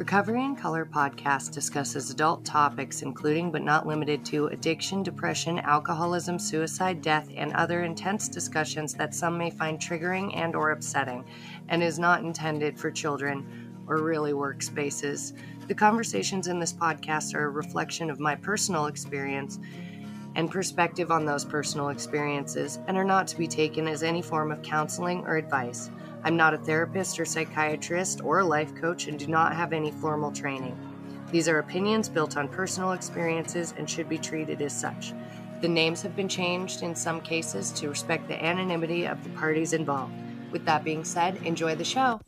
Recovery 0.00 0.42
in 0.42 0.56
Color 0.56 0.86
podcast 0.86 1.52
discusses 1.52 2.08
adult 2.08 2.42
topics 2.42 3.02
including 3.02 3.50
but 3.50 3.60
not 3.60 3.86
limited 3.86 4.24
to 4.24 4.46
addiction, 4.46 5.02
depression, 5.02 5.58
alcoholism, 5.58 6.38
suicide, 6.38 7.02
death, 7.02 7.28
and 7.36 7.52
other 7.52 7.82
intense 7.82 8.26
discussions 8.26 8.94
that 8.94 9.14
some 9.14 9.36
may 9.36 9.50
find 9.50 9.78
triggering 9.78 10.34
and 10.34 10.56
or 10.56 10.70
upsetting 10.70 11.22
and 11.68 11.82
is 11.82 11.98
not 11.98 12.22
intended 12.22 12.78
for 12.78 12.90
children 12.90 13.46
or 13.86 13.98
really 13.98 14.32
workspaces. 14.32 15.34
The 15.68 15.74
conversations 15.74 16.46
in 16.46 16.58
this 16.58 16.72
podcast 16.72 17.34
are 17.34 17.44
a 17.44 17.50
reflection 17.50 18.08
of 18.08 18.18
my 18.18 18.36
personal 18.36 18.86
experience 18.86 19.58
and 20.34 20.50
perspective 20.50 21.10
on 21.10 21.26
those 21.26 21.44
personal 21.44 21.90
experiences 21.90 22.78
and 22.88 22.96
are 22.96 23.04
not 23.04 23.28
to 23.28 23.36
be 23.36 23.46
taken 23.46 23.86
as 23.86 24.02
any 24.02 24.22
form 24.22 24.50
of 24.50 24.62
counseling 24.62 25.26
or 25.26 25.36
advice. 25.36 25.90
I'm 26.22 26.36
not 26.36 26.54
a 26.54 26.58
therapist 26.58 27.18
or 27.18 27.24
psychiatrist 27.24 28.20
or 28.22 28.40
a 28.40 28.44
life 28.44 28.74
coach 28.74 29.06
and 29.06 29.18
do 29.18 29.26
not 29.26 29.54
have 29.54 29.72
any 29.72 29.90
formal 29.90 30.30
training. 30.30 30.78
These 31.30 31.48
are 31.48 31.60
opinions 31.60 32.08
built 32.08 32.36
on 32.36 32.48
personal 32.48 32.92
experiences 32.92 33.72
and 33.78 33.88
should 33.88 34.08
be 34.08 34.18
treated 34.18 34.60
as 34.60 34.78
such. 34.78 35.14
The 35.60 35.68
names 35.68 36.02
have 36.02 36.16
been 36.16 36.28
changed 36.28 36.82
in 36.82 36.94
some 36.94 37.20
cases 37.20 37.70
to 37.72 37.88
respect 37.88 38.28
the 38.28 38.42
anonymity 38.42 39.06
of 39.06 39.22
the 39.22 39.30
parties 39.30 39.72
involved. 39.72 40.12
With 40.50 40.64
that 40.64 40.84
being 40.84 41.04
said, 41.04 41.36
enjoy 41.44 41.74
the 41.76 41.84
show. 41.84 42.20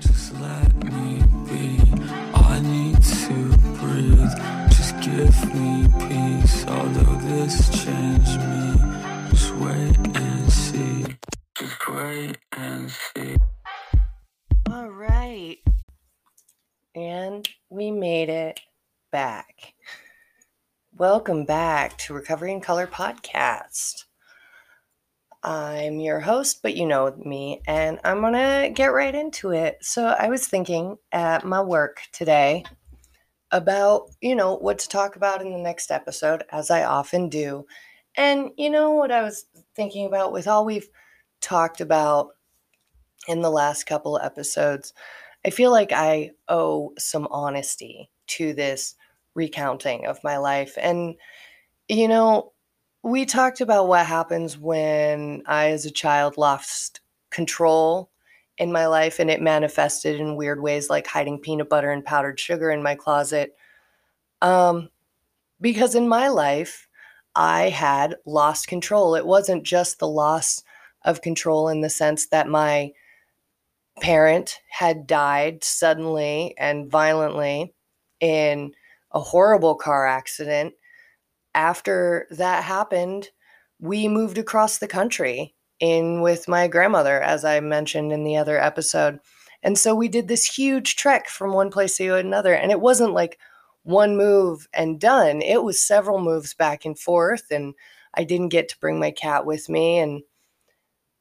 Just 0.00 0.34
let 0.40 0.74
me 0.84 1.22
be. 1.48 1.80
I 2.34 2.60
need 2.60 3.02
to 3.02 3.56
breathe. 3.78 4.59
Give 5.00 5.54
me 5.54 5.88
peace. 6.08 6.66
Although 6.66 7.14
this 7.20 7.70
changed 7.70 8.38
me. 8.38 8.74
Just 9.30 9.54
wait 9.54 9.96
and 10.14 10.52
see. 10.52 11.06
Just 11.54 11.88
wait 11.88 12.36
and 12.52 12.90
see. 12.90 13.36
All 14.70 14.90
right. 14.90 15.56
And 16.94 17.48
we 17.70 17.90
made 17.90 18.28
it 18.28 18.60
back. 19.10 19.72
Welcome 20.94 21.46
back 21.46 21.96
to 22.00 22.12
Recovery 22.12 22.52
in 22.52 22.60
Color 22.60 22.86
podcast. 22.86 24.04
I'm 25.42 25.98
your 26.00 26.20
host, 26.20 26.60
but 26.62 26.76
you 26.76 26.84
know 26.84 27.10
me, 27.24 27.62
and 27.66 27.98
I'm 28.04 28.20
going 28.20 28.34
to 28.34 28.70
get 28.74 28.88
right 28.88 29.14
into 29.14 29.52
it. 29.52 29.78
So, 29.80 30.08
I 30.08 30.28
was 30.28 30.46
thinking 30.46 30.98
at 31.10 31.46
my 31.46 31.62
work 31.62 32.02
today 32.12 32.64
about, 33.52 34.10
you 34.20 34.34
know, 34.34 34.56
what 34.56 34.78
to 34.78 34.88
talk 34.88 35.16
about 35.16 35.42
in 35.42 35.52
the 35.52 35.58
next 35.58 35.90
episode, 35.90 36.44
as 36.50 36.70
I 36.70 36.84
often 36.84 37.28
do. 37.28 37.66
And, 38.16 38.50
you 38.56 38.70
know, 38.70 38.90
what 38.90 39.10
I 39.10 39.22
was 39.22 39.46
thinking 39.74 40.06
about 40.06 40.32
with 40.32 40.48
all 40.48 40.64
we've 40.64 40.88
talked 41.40 41.80
about 41.80 42.28
in 43.28 43.40
the 43.40 43.50
last 43.50 43.84
couple 43.84 44.18
episodes, 44.18 44.92
I 45.44 45.50
feel 45.50 45.70
like 45.70 45.92
I 45.92 46.30
owe 46.48 46.92
some 46.98 47.26
honesty 47.30 48.10
to 48.28 48.52
this 48.52 48.94
recounting 49.34 50.06
of 50.06 50.22
my 50.22 50.36
life. 50.36 50.76
And, 50.80 51.14
you 51.88 52.08
know, 52.08 52.52
we 53.02 53.24
talked 53.24 53.60
about 53.60 53.88
what 53.88 54.06
happens 54.06 54.58
when 54.58 55.42
I, 55.46 55.70
as 55.70 55.86
a 55.86 55.90
child, 55.90 56.36
lost 56.36 57.00
control 57.30 58.09
in 58.60 58.70
my 58.70 58.86
life 58.86 59.18
and 59.18 59.30
it 59.30 59.40
manifested 59.40 60.20
in 60.20 60.36
weird 60.36 60.60
ways 60.60 60.90
like 60.90 61.06
hiding 61.06 61.38
peanut 61.38 61.70
butter 61.70 61.90
and 61.90 62.04
powdered 62.04 62.38
sugar 62.38 62.70
in 62.70 62.82
my 62.82 62.94
closet. 62.94 63.56
Um, 64.42 64.90
because 65.62 65.94
in 65.94 66.06
my 66.06 66.28
life, 66.28 66.86
I 67.34 67.70
had 67.70 68.16
lost 68.26 68.68
control. 68.68 69.14
It 69.14 69.24
wasn't 69.26 69.64
just 69.64 69.98
the 69.98 70.08
loss 70.08 70.62
of 71.06 71.22
control 71.22 71.68
in 71.68 71.80
the 71.80 71.88
sense 71.88 72.26
that 72.28 72.48
my 72.48 72.92
parent 74.02 74.58
had 74.68 75.06
died 75.06 75.64
suddenly 75.64 76.54
and 76.58 76.90
violently 76.90 77.74
in 78.20 78.72
a 79.12 79.20
horrible 79.20 79.74
car 79.74 80.06
accident. 80.06 80.74
After 81.54 82.26
that 82.30 82.64
happened, 82.64 83.30
we 83.78 84.06
moved 84.06 84.36
across 84.36 84.76
the 84.76 84.88
country 84.88 85.54
in 85.80 86.20
with 86.20 86.48
my 86.48 86.68
grandmother, 86.68 87.20
as 87.20 87.44
I 87.44 87.60
mentioned 87.60 88.12
in 88.12 88.24
the 88.24 88.36
other 88.36 88.58
episode. 88.58 89.18
And 89.62 89.78
so 89.78 89.94
we 89.94 90.08
did 90.08 90.28
this 90.28 90.44
huge 90.44 90.96
trek 90.96 91.28
from 91.28 91.52
one 91.52 91.70
place 91.70 91.96
to 91.96 92.14
another. 92.16 92.54
And 92.54 92.70
it 92.70 92.80
wasn't 92.80 93.12
like 93.12 93.38
one 93.82 94.16
move 94.16 94.68
and 94.72 95.00
done, 95.00 95.42
it 95.42 95.62
was 95.62 95.82
several 95.82 96.20
moves 96.20 96.54
back 96.54 96.84
and 96.84 96.98
forth. 96.98 97.44
And 97.50 97.74
I 98.14 98.24
didn't 98.24 98.48
get 98.48 98.68
to 98.70 98.78
bring 98.78 98.98
my 98.98 99.10
cat 99.10 99.46
with 99.46 99.68
me. 99.68 99.98
And 99.98 100.22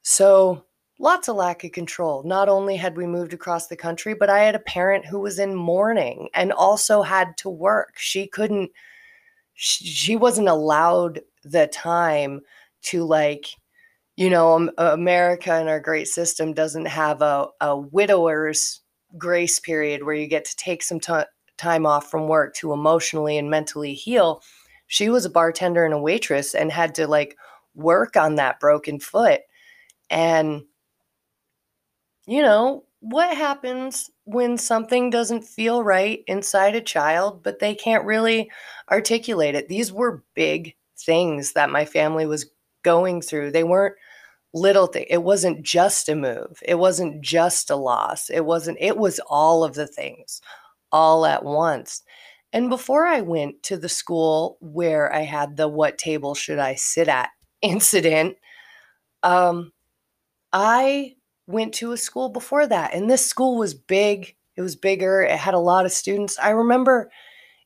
so 0.02 0.66
lots 1.00 1.30
of 1.30 1.38
lack 1.38 1.64
of 1.64 1.72
control. 1.72 2.24
Not 2.24 2.50
only 2.50 2.76
had 2.76 2.98
we 2.98 3.08
moved 3.08 3.34
across 3.34 3.68
the 3.68 3.76
country, 3.76 4.14
but 4.14 4.30
I 4.30 4.40
had 4.40 4.56
a 4.56 4.60
parent 4.60 5.06
who 5.06 5.20
was 5.20 5.40
in 5.40 5.56
mourning 5.56 6.30
and 6.34 6.52
also 6.52 7.02
had 7.02 7.38
to 7.38 7.50
work. 7.50 7.94
She 7.98 8.28
couldn't, 8.28 8.72
she, 9.54 10.16
wasn't 10.16 10.50
allowed 10.50 11.22
the 11.44 11.68
time 11.68 12.42
to 12.84 13.04
like, 13.04 13.48
you 14.20 14.30
know, 14.30 14.70
America 14.78 15.54
and 15.54 15.70
our 15.70 15.80
great 15.80 16.06
system 16.10 16.54
doesn't 16.54 16.88
have 16.88 17.22
a, 17.22 17.48
a 17.62 17.78
widower's 17.80 18.82
grace 19.18 19.60
period 19.60 20.04
where 20.04 20.14
you 20.14 20.28
get 20.28 20.44
to 20.44 20.58
take 20.58 20.84
some 20.84 21.00
t- 21.00 21.14
time 21.58 21.86
off 21.86 22.12
from 22.12 22.28
work 22.28 22.54
to 22.56 22.74
emotionally 22.74 23.38
and 23.38 23.50
mentally 23.50 23.94
heal. 23.94 24.44
She 24.88 25.08
was 25.08 25.24
a 25.24 25.30
bartender 25.30 25.86
and 25.86 25.94
a 25.94 26.02
waitress 26.02 26.54
and 26.54 26.70
had 26.70 26.96
to 26.96 27.08
like 27.08 27.38
work 27.76 28.18
on 28.18 28.36
that 28.36 28.60
broken 28.60 29.00
foot. 29.00 29.40
And 30.10 30.64
you 32.28 32.42
know, 32.42 32.84
what 33.00 33.38
happens 33.38 34.12
when 34.26 34.58
something 34.58 35.10
doesn't 35.10 35.46
feel 35.46 35.82
right 35.82 36.26
inside 36.28 36.76
a 36.76 36.82
child, 36.82 37.42
but 37.42 37.60
they 37.60 37.74
can't 37.74 38.04
really 38.04 38.52
articulate 38.92 39.56
it? 39.56 39.70
These 39.70 39.94
were 39.94 40.26
big 40.36 40.76
things 40.98 41.54
that 41.54 41.70
my 41.70 41.86
family 41.86 42.26
was 42.26 42.52
going 42.84 43.22
through. 43.22 43.52
They 43.52 43.64
weren't 43.64 43.96
little 44.54 44.88
thing 44.88 45.06
It 45.10 45.24
wasn't 45.24 45.64
just 45.64 46.10
a 46.10 46.16
move. 46.16 46.60
It 46.66 46.76
wasn't 46.76 47.22
just 47.22 47.70
a 47.70 47.76
loss. 47.76 48.30
It 48.30 48.46
wasn't, 48.46 48.78
it 48.82 48.98
was 48.98 49.20
all 49.30 49.64
of 49.64 49.76
the 49.76 49.88
things 49.88 50.42
all 50.92 51.26
at 51.26 51.44
once. 51.44 52.04
And 52.52 52.70
before 52.70 53.06
I 53.06 53.22
went 53.22 53.62
to 53.64 53.78
the 53.78 53.90
school 53.90 54.58
where 54.60 55.14
I 55.14 55.22
had 55.22 55.56
the 55.56 55.68
what 55.68 55.98
table 56.00 56.34
should 56.34 56.60
I 56.60 56.76
sit 56.76 57.08
at 57.08 57.30
incident, 57.62 58.38
um, 59.24 59.72
I 60.54 61.16
went 61.48 61.74
to 61.76 61.92
a 61.92 61.98
school 61.98 62.30
before 62.30 62.68
that. 62.68 62.94
And 62.94 63.10
this 63.10 63.26
school 63.26 63.58
was 63.58 63.74
big, 63.74 64.36
it 64.56 64.62
was 64.62 64.76
bigger, 64.76 65.22
it 65.22 65.38
had 65.38 65.54
a 65.54 65.60
lot 65.60 65.86
of 65.86 65.92
students. 65.92 66.38
I 66.40 66.50
remember 66.52 67.12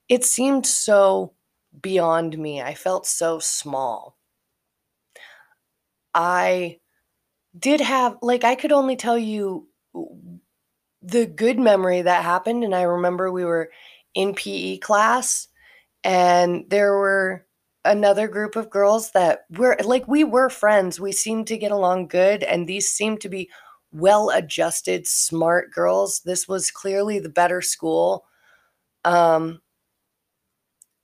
it 0.09 0.25
seemed 0.25 0.65
so 0.65 1.33
beyond 1.81 2.37
me. 2.37 2.61
I 2.61 2.73
felt 2.75 3.07
so 3.07 3.39
small. 3.39 4.17
I 6.13 6.79
did 7.57 7.81
have, 7.81 8.17
like, 8.21 8.43
I 8.43 8.55
could 8.55 8.71
only 8.71 8.95
tell 8.95 9.17
you 9.17 9.67
the 11.01 11.25
good 11.25 11.59
memory 11.59 12.01
that 12.01 12.23
happened. 12.23 12.63
And 12.63 12.73
I 12.75 12.83
remember 12.83 13.31
we 13.31 13.45
were 13.45 13.71
in 14.13 14.33
PE 14.33 14.77
class 14.77 15.47
and 16.03 16.65
there 16.69 16.93
were 16.93 17.45
another 17.85 18.27
group 18.27 18.55
of 18.57 18.69
girls 18.69 19.11
that 19.11 19.45
were 19.51 19.77
like 19.85 20.07
we 20.07 20.23
were 20.23 20.49
friends 20.49 20.99
we 20.99 21.11
seemed 21.13 21.47
to 21.47 21.57
get 21.57 21.71
along 21.71 22.07
good 22.07 22.43
and 22.43 22.67
these 22.67 22.89
seemed 22.89 23.21
to 23.21 23.29
be 23.29 23.49
well 23.93 24.29
adjusted, 24.31 25.07
smart 25.07 25.71
girls. 25.71 26.21
This 26.25 26.47
was 26.47 26.71
clearly 26.71 27.19
the 27.19 27.29
better 27.29 27.61
school. 27.61 28.25
Um, 29.05 29.61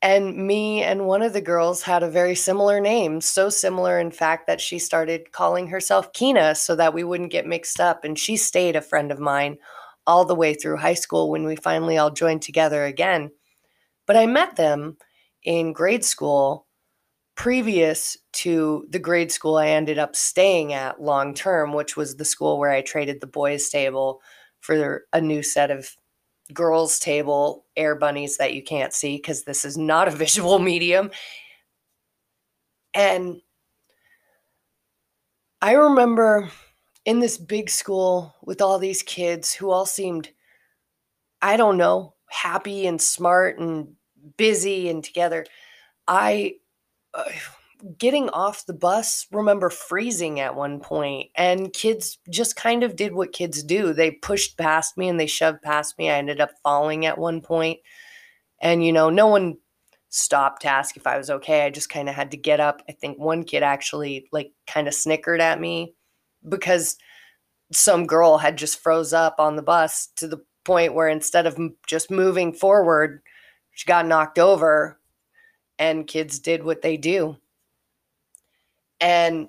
and 0.01 0.35
me 0.47 0.81
and 0.81 1.07
one 1.07 1.21
of 1.21 1.33
the 1.33 1.41
girls 1.41 1.81
had 1.81 2.03
a 2.03 2.09
very 2.09 2.35
similar 2.35 2.79
name, 2.79 3.19
so 3.19 3.49
similar, 3.49 3.99
in 3.99 4.11
fact, 4.11 4.47
that 4.47 4.61
she 4.61 4.79
started 4.79 5.31
calling 5.31 5.67
herself 5.67 6.13
Kina 6.13 6.55
so 6.55 6.75
that 6.75 6.93
we 6.93 7.03
wouldn't 7.03 7.31
get 7.31 7.45
mixed 7.45 7.79
up. 7.79 8.05
And 8.05 8.17
she 8.17 8.37
stayed 8.37 8.75
a 8.75 8.81
friend 8.81 9.11
of 9.11 9.19
mine 9.19 9.57
all 10.07 10.23
the 10.23 10.35
way 10.35 10.53
through 10.53 10.77
high 10.77 10.93
school 10.93 11.29
when 11.29 11.43
we 11.43 11.55
finally 11.55 11.97
all 11.97 12.11
joined 12.11 12.41
together 12.41 12.85
again. 12.85 13.31
But 14.07 14.15
I 14.15 14.25
met 14.25 14.55
them 14.55 14.97
in 15.43 15.73
grade 15.73 16.05
school 16.05 16.65
previous 17.35 18.17
to 18.33 18.85
the 18.89 18.99
grade 18.99 19.31
school 19.31 19.57
I 19.57 19.67
ended 19.67 19.97
up 19.97 20.15
staying 20.15 20.73
at 20.73 21.01
long 21.01 21.33
term, 21.33 21.73
which 21.73 21.95
was 21.95 22.15
the 22.15 22.25
school 22.25 22.57
where 22.57 22.71
I 22.71 22.81
traded 22.81 23.21
the 23.21 23.27
boys' 23.27 23.69
table 23.69 24.21
for 24.61 25.03
a 25.13 25.21
new 25.21 25.43
set 25.43 25.71
of 25.71 25.95
girls' 26.53 26.99
table 26.99 27.65
air 27.75 27.95
bunnies 27.95 28.37
that 28.37 28.53
you 28.53 28.63
can't 28.63 28.93
see 28.93 29.17
because 29.17 29.43
this 29.43 29.65
is 29.65 29.77
not 29.77 30.07
a 30.07 30.11
visual 30.25 30.59
medium. 30.59 31.11
And 32.93 33.41
I 35.61 35.73
remember 35.73 36.49
in 37.05 37.19
this 37.19 37.37
big 37.37 37.69
school 37.69 38.35
with 38.43 38.61
all 38.61 38.79
these 38.79 39.03
kids 39.03 39.53
who 39.53 39.71
all 39.71 39.85
seemed, 39.85 40.29
I 41.41 41.57
don't 41.57 41.77
know, 41.77 42.15
happy 42.29 42.87
and 42.87 43.01
smart 43.01 43.59
and 43.59 43.95
busy 44.37 44.89
and 44.89 45.03
together. 45.03 45.45
I 46.07 46.55
uh, 47.13 47.23
getting 47.97 48.29
off 48.29 48.65
the 48.65 48.73
bus, 48.73 49.27
remember 49.31 49.69
freezing 49.69 50.39
at 50.39 50.55
one 50.55 50.79
point, 50.79 51.29
and 51.35 51.73
kids 51.73 52.19
just 52.29 52.55
kind 52.55 52.83
of 52.83 52.95
did 52.95 53.13
what 53.13 53.33
kids 53.33 53.63
do. 53.63 53.93
They 53.93 54.11
pushed 54.11 54.57
past 54.57 54.97
me 54.97 55.09
and 55.09 55.19
they 55.19 55.27
shoved 55.27 55.61
past 55.61 55.97
me. 55.97 56.09
I 56.09 56.17
ended 56.17 56.41
up 56.41 56.51
falling 56.63 57.05
at 57.05 57.17
one 57.17 57.41
point, 57.41 57.79
and 58.61 58.85
you 58.85 58.91
know, 58.91 59.09
no 59.09 59.27
one 59.27 59.57
stopped 60.09 60.63
to 60.63 60.67
ask 60.67 60.97
if 60.97 61.07
I 61.07 61.17
was 61.17 61.29
okay. 61.29 61.65
I 61.65 61.69
just 61.69 61.89
kind 61.89 62.09
of 62.09 62.15
had 62.15 62.31
to 62.31 62.37
get 62.37 62.59
up. 62.59 62.81
I 62.89 62.93
think 62.93 63.19
one 63.19 63.43
kid 63.43 63.63
actually 63.63 64.27
like 64.31 64.51
kind 64.67 64.87
of 64.87 64.93
snickered 64.93 65.39
at 65.39 65.61
me 65.61 65.93
because 66.47 66.97
some 67.71 68.07
girl 68.07 68.37
had 68.37 68.57
just 68.57 68.79
froze 68.79 69.13
up 69.13 69.35
on 69.39 69.55
the 69.55 69.61
bus 69.61 70.07
to 70.17 70.27
the 70.27 70.43
point 70.65 70.93
where 70.93 71.07
instead 71.07 71.45
of 71.45 71.57
just 71.87 72.11
moving 72.11 72.53
forward, 72.53 73.21
she 73.71 73.85
got 73.85 74.07
knocked 74.07 74.39
over 74.39 74.99
and 75.77 76.07
kids 76.07 76.39
did 76.39 76.63
what 76.63 76.81
they 76.81 76.97
do. 76.97 77.37
And 79.01 79.47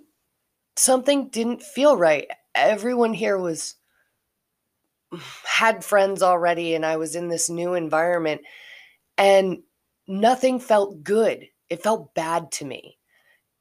something 0.77 1.29
didn't 1.29 1.63
feel 1.63 1.97
right. 1.97 2.29
Everyone 2.55 3.15
here 3.15 3.39
was 3.39 3.77
had 5.45 5.85
friends 5.85 6.23
already 6.23 6.75
and 6.75 6.87
I 6.87 6.97
was 6.97 7.17
in 7.17 7.29
this 7.29 7.51
new 7.51 7.75
environment 7.75 8.43
and 9.19 9.59
nothing 10.07 10.61
felt 10.61 11.03
good. 11.03 11.47
It 11.69 11.83
felt 11.83 12.15
bad 12.15 12.53
to 12.53 12.65
me. 12.65 12.99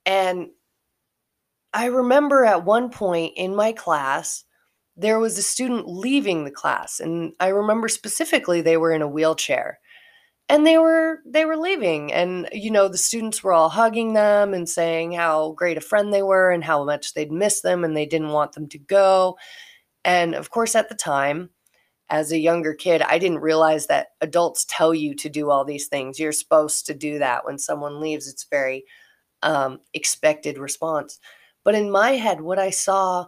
And 0.05 0.49
I 1.73 1.85
remember 1.85 2.45
at 2.45 2.65
one 2.65 2.89
point 2.89 3.33
in 3.35 3.55
my 3.55 3.71
class, 3.71 4.43
there 4.95 5.19
was 5.19 5.37
a 5.37 5.43
student 5.43 5.87
leaving 5.87 6.43
the 6.43 6.51
class. 6.51 6.99
And 6.99 7.33
I 7.39 7.47
remember 7.47 7.87
specifically 7.87 8.61
they 8.61 8.77
were 8.77 8.91
in 8.91 9.01
a 9.01 9.07
wheelchair 9.07 9.79
and 10.49 10.65
they 10.65 10.77
were 10.77 11.19
they 11.25 11.45
were 11.45 11.57
leaving 11.57 12.11
and 12.11 12.49
you 12.51 12.71
know 12.71 12.87
the 12.87 12.97
students 12.97 13.43
were 13.43 13.53
all 13.53 13.69
hugging 13.69 14.13
them 14.13 14.53
and 14.53 14.67
saying 14.67 15.11
how 15.13 15.51
great 15.51 15.77
a 15.77 15.81
friend 15.81 16.11
they 16.13 16.23
were 16.23 16.51
and 16.51 16.63
how 16.63 16.83
much 16.83 17.13
they'd 17.13 17.31
miss 17.31 17.61
them 17.61 17.83
and 17.83 17.95
they 17.95 18.05
didn't 18.05 18.29
want 18.29 18.53
them 18.53 18.67
to 18.67 18.79
go. 18.79 19.37
And 20.05 20.35
of 20.35 20.49
course 20.51 20.75
at 20.75 20.89
the 20.89 20.95
time 20.95 21.51
as 22.09 22.31
a 22.31 22.39
younger 22.39 22.73
kid 22.73 23.01
i 23.03 23.19
didn't 23.19 23.39
realize 23.39 23.87
that 23.87 24.09
adults 24.21 24.65
tell 24.69 24.95
you 24.95 25.15
to 25.15 25.29
do 25.29 25.49
all 25.51 25.65
these 25.65 25.87
things. 25.87 26.19
You're 26.19 26.31
supposed 26.33 26.85
to 26.87 26.93
do 26.95 27.19
that. 27.19 27.45
When 27.45 27.59
someone 27.59 28.01
leaves 28.01 28.27
it's 28.27 28.45
very 28.49 28.85
um, 29.43 29.79
expected 29.93 30.57
response. 30.57 31.19
But 31.63 31.75
in 31.75 31.91
my 31.91 32.11
head, 32.11 32.41
what 32.41 32.59
I 32.59 32.71
saw 32.71 33.27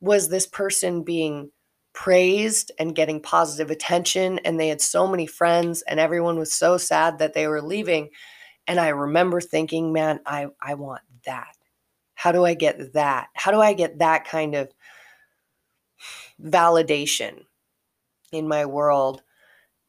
was 0.00 0.28
this 0.28 0.46
person 0.46 1.02
being 1.02 1.50
praised 1.92 2.72
and 2.78 2.94
getting 2.94 3.20
positive 3.20 3.70
attention. 3.70 4.38
And 4.40 4.58
they 4.58 4.68
had 4.68 4.80
so 4.80 5.06
many 5.06 5.26
friends, 5.26 5.82
and 5.82 6.00
everyone 6.00 6.38
was 6.38 6.52
so 6.52 6.76
sad 6.76 7.18
that 7.18 7.34
they 7.34 7.46
were 7.46 7.62
leaving. 7.62 8.10
And 8.66 8.78
I 8.78 8.88
remember 8.88 9.40
thinking, 9.40 9.92
man, 9.92 10.20
I, 10.26 10.48
I 10.62 10.74
want 10.74 11.02
that. 11.26 11.56
How 12.14 12.32
do 12.32 12.44
I 12.44 12.54
get 12.54 12.92
that? 12.92 13.28
How 13.34 13.50
do 13.50 13.60
I 13.60 13.72
get 13.72 13.98
that 13.98 14.26
kind 14.26 14.54
of 14.54 14.68
validation 16.42 17.44
in 18.30 18.46
my 18.46 18.66
world? 18.66 19.22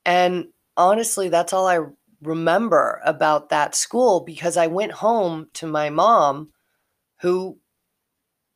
And 0.05 0.47
honestly, 0.77 1.29
that's 1.29 1.53
all 1.53 1.67
I 1.67 1.79
remember 2.21 3.01
about 3.03 3.49
that 3.49 3.75
school 3.75 4.21
because 4.21 4.57
I 4.57 4.67
went 4.67 4.93
home 4.93 5.49
to 5.55 5.67
my 5.67 5.89
mom, 5.89 6.51
who 7.21 7.57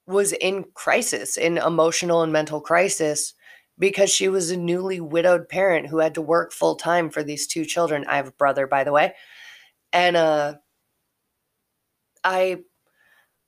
was 0.07 0.33
in 0.33 0.65
crisis, 0.73 1.37
in 1.37 1.57
emotional 1.57 2.21
and 2.21 2.31
mental 2.31 2.61
crisis, 2.61 3.33
because 3.77 4.09
she 4.09 4.29
was 4.29 4.51
a 4.51 4.57
newly 4.57 4.99
widowed 4.99 5.49
parent 5.49 5.87
who 5.87 5.99
had 5.99 6.15
to 6.15 6.21
work 6.21 6.53
full 6.53 6.75
time 6.75 7.09
for 7.09 7.23
these 7.23 7.47
two 7.47 7.65
children. 7.65 8.05
I 8.07 8.17
have 8.17 8.27
a 8.27 8.31
brother, 8.31 8.67
by 8.67 8.83
the 8.83 8.91
way. 8.91 9.13
And 9.93 10.15
uh, 10.15 10.55
I 12.23 12.63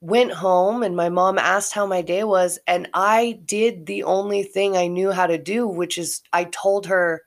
went 0.02 0.32
home 0.32 0.84
and 0.84 0.96
my 0.96 1.10
mom 1.10 1.38
asked 1.38 1.74
how 1.74 1.86
my 1.86 2.02
day 2.02 2.24
was. 2.24 2.60
And 2.68 2.90
I 2.94 3.40
did 3.46 3.86
the 3.86 4.04
only 4.04 4.44
thing 4.44 4.78
I 4.78 4.88
knew 4.88 5.12
how 5.12 5.28
to 5.28 5.38
do, 5.38 5.68
which 5.68 5.98
is 5.98 6.22
I 6.34 6.46
told 6.46 6.88
her 6.88 7.24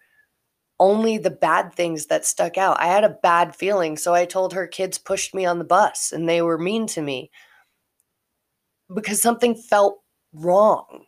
only 0.81 1.19
the 1.19 1.31
bad 1.31 1.75
things 1.75 2.07
that 2.07 2.25
stuck 2.27 2.59
out. 2.59 2.81
I 2.81 2.87
had 2.87 3.05
a 3.05 3.19
bad 3.23 3.55
feeling. 3.55 3.97
So 3.97 4.15
I 4.15 4.25
told 4.25 4.53
her 4.55 4.67
kids 4.67 4.99
pushed 4.99 5.35
me 5.35 5.45
on 5.45 5.59
the 5.59 5.65
bus 5.65 6.13
and 6.13 6.29
they 6.29 6.43
were 6.43 6.59
mean 6.59 6.87
to 6.89 7.03
me 7.03 7.31
because 8.95 9.21
something 9.23 9.55
felt 9.55 10.01
wrong. 10.33 11.05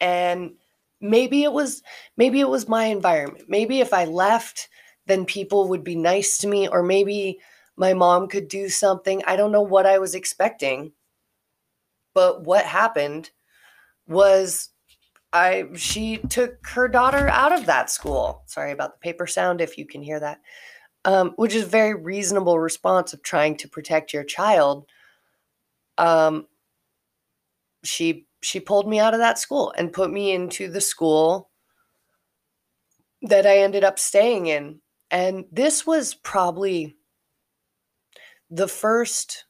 And 0.00 0.52
maybe 1.00 1.42
it 1.42 1.52
was 1.52 1.82
maybe 2.16 2.40
it 2.40 2.48
was 2.48 2.68
my 2.68 2.84
environment. 2.84 3.44
Maybe 3.48 3.80
if 3.80 3.92
I 3.92 4.04
left 4.04 4.68
then 5.08 5.24
people 5.24 5.68
would 5.68 5.82
be 5.82 5.96
nice 5.96 6.38
to 6.38 6.46
me 6.46 6.68
or 6.68 6.82
maybe 6.82 7.40
my 7.76 7.94
mom 7.94 8.28
could 8.28 8.46
do 8.46 8.68
something. 8.68 9.22
I 9.26 9.36
don't 9.36 9.52
know 9.52 9.62
what 9.62 9.86
I 9.86 9.98
was 9.98 10.14
expecting. 10.14 10.92
But 12.14 12.44
what 12.44 12.64
happened 12.64 13.30
was 14.06 14.70
I 15.32 15.66
she 15.74 16.18
took 16.18 16.66
her 16.68 16.88
daughter 16.88 17.28
out 17.28 17.52
of 17.52 17.66
that 17.66 17.90
school. 17.90 18.42
Sorry 18.46 18.72
about 18.72 18.94
the 18.94 18.98
paper 18.98 19.26
sound 19.26 19.60
if 19.60 19.78
you 19.78 19.86
can 19.86 20.02
hear 20.02 20.20
that. 20.20 20.40
Um, 21.04 21.32
which 21.36 21.54
is 21.54 21.62
a 21.64 21.66
very 21.66 21.94
reasonable 21.94 22.58
response 22.58 23.12
of 23.12 23.22
trying 23.22 23.56
to 23.58 23.68
protect 23.68 24.12
your 24.12 24.24
child. 24.24 24.86
Um, 25.96 26.46
she 27.88 28.26
she 28.40 28.60
pulled 28.60 28.88
me 28.88 29.00
out 29.00 29.14
of 29.14 29.20
that 29.20 29.38
school 29.38 29.72
and 29.76 29.92
put 29.92 30.12
me 30.12 30.32
into 30.32 30.70
the 30.70 30.80
school 30.80 31.50
that 33.22 33.46
I 33.46 33.58
ended 33.58 33.82
up 33.82 33.98
staying 33.98 34.46
in. 34.46 34.80
And 35.10 35.44
this 35.50 35.86
was 35.86 36.14
probably 36.14 36.96
the 38.50 38.68
first 38.68 39.44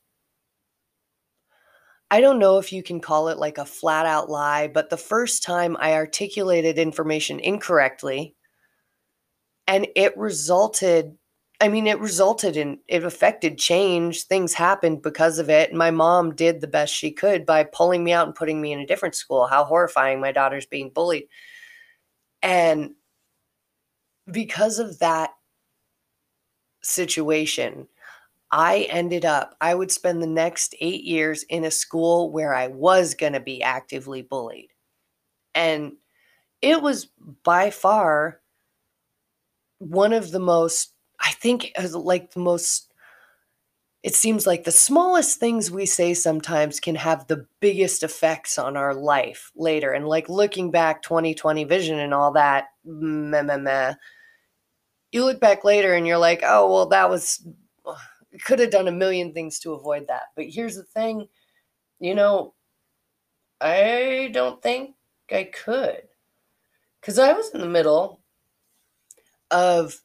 I 2.11 2.23
don't 2.23 2.39
know 2.39 2.57
if 2.57 2.73
you 2.73 2.83
can 2.83 3.01
call 3.01 3.29
it 3.29 3.37
like 3.37 3.59
a 3.59 3.67
flat 3.67 4.07
out 4.07 4.31
lie, 4.31 4.69
but 4.69 4.89
the 4.89 4.97
first 4.97 5.43
time 5.43 5.77
I 5.79 5.93
articulated 5.93 6.79
information 6.79 7.39
incorrectly 7.39 8.35
and 9.67 9.87
it 9.95 10.17
resulted 10.17 11.19
I 11.61 11.69
mean, 11.69 11.89
it 11.89 11.99
resulted 11.99 12.57
in, 12.57 12.79
it 12.87 13.03
affected 13.03 13.59
change. 13.59 14.25
Things 14.25 14.55
happened 14.55 15.03
because 15.03 15.39
of 15.41 15.51
it. 15.51 15.75
My 15.75 15.91
mom 15.91 16.35
did 16.35 16.61
the 16.61 16.69
best 16.69 16.95
she 16.95 17.11
could 17.11 17.45
by 17.45 17.65
pulling 17.65 18.05
me 18.05 18.13
out 18.13 18.27
and 18.29 18.35
putting 18.35 18.61
me 18.61 18.73
in 18.73 18.79
a 18.79 18.87
different 18.87 19.17
school. 19.17 19.47
How 19.47 19.65
horrifying 19.65 20.21
my 20.21 20.31
daughter's 20.31 20.67
being 20.67 20.91
bullied. 20.91 21.27
And 22.43 22.95
because 24.31 24.79
of 24.79 25.01
that 25.01 25.31
situation, 26.81 27.89
I 28.53 28.87
ended 28.89 29.25
up, 29.25 29.57
I 29.61 29.75
would 29.75 29.91
spend 29.91 30.23
the 30.23 30.29
next 30.29 30.77
eight 30.81 31.03
years 31.03 31.43
in 31.45 31.65
a 31.65 31.71
school 31.73 32.31
where 32.31 32.55
I 32.55 32.69
was 32.69 33.15
going 33.15 33.33
to 33.33 33.41
be 33.41 33.63
actively 33.63 34.23
bullied. 34.23 34.71
And 35.57 35.95
it 36.63 36.81
was 36.81 37.09
by 37.43 37.71
far 37.71 38.41
one 39.79 40.13
of 40.13 40.31
the 40.31 40.41
most 40.41 40.93
I 41.21 41.33
think 41.33 41.73
as 41.77 41.95
like 41.95 42.33
the 42.33 42.41
most 42.41 42.89
it 44.03 44.15
seems 44.15 44.47
like 44.47 44.65
the 44.65 44.71
smallest 44.71 45.41
things 45.41 45.71
we 45.71 45.85
say 45.85 46.15
sometimes 46.15 46.79
can 46.79 46.95
have 46.95 47.27
the 47.27 47.47
biggest 47.61 48.03
effects 48.03 48.57
on 48.57 48.77
our 48.77 48.95
life 48.95 49.51
later. 49.57 49.93
And 49.93 50.07
like 50.07 50.29
looking 50.29 50.71
back 50.71 51.03
2020 51.03 51.65
vision 51.65 51.99
and 51.99 52.15
all 52.15 52.33
that, 52.33 52.67
meh, 52.85 53.43
meh, 53.43 53.57
meh, 53.57 53.95
you 55.11 55.25
look 55.25 55.41
back 55.41 55.65
later 55.65 55.95
and 55.95 56.07
you're 56.07 56.19
like, 56.19 56.43
oh, 56.45 56.73
well, 56.73 56.87
that 56.87 57.11
was, 57.11 57.45
could 58.45 58.61
have 58.61 58.71
done 58.71 58.87
a 58.87 58.93
million 58.93 59.33
things 59.33 59.59
to 59.61 59.73
avoid 59.73 60.07
that. 60.07 60.25
But 60.37 60.47
here's 60.49 60.77
the 60.77 60.85
thing, 60.85 61.27
you 61.99 62.15
know, 62.15 62.55
I 63.61 64.31
don't 64.33 64.63
think 64.63 64.95
I 65.31 65.45
could. 65.45 66.03
Because 67.01 67.19
I 67.19 67.33
was 67.33 67.51
in 67.51 67.61
the 67.61 67.67
middle 67.67 68.21
of 69.51 70.01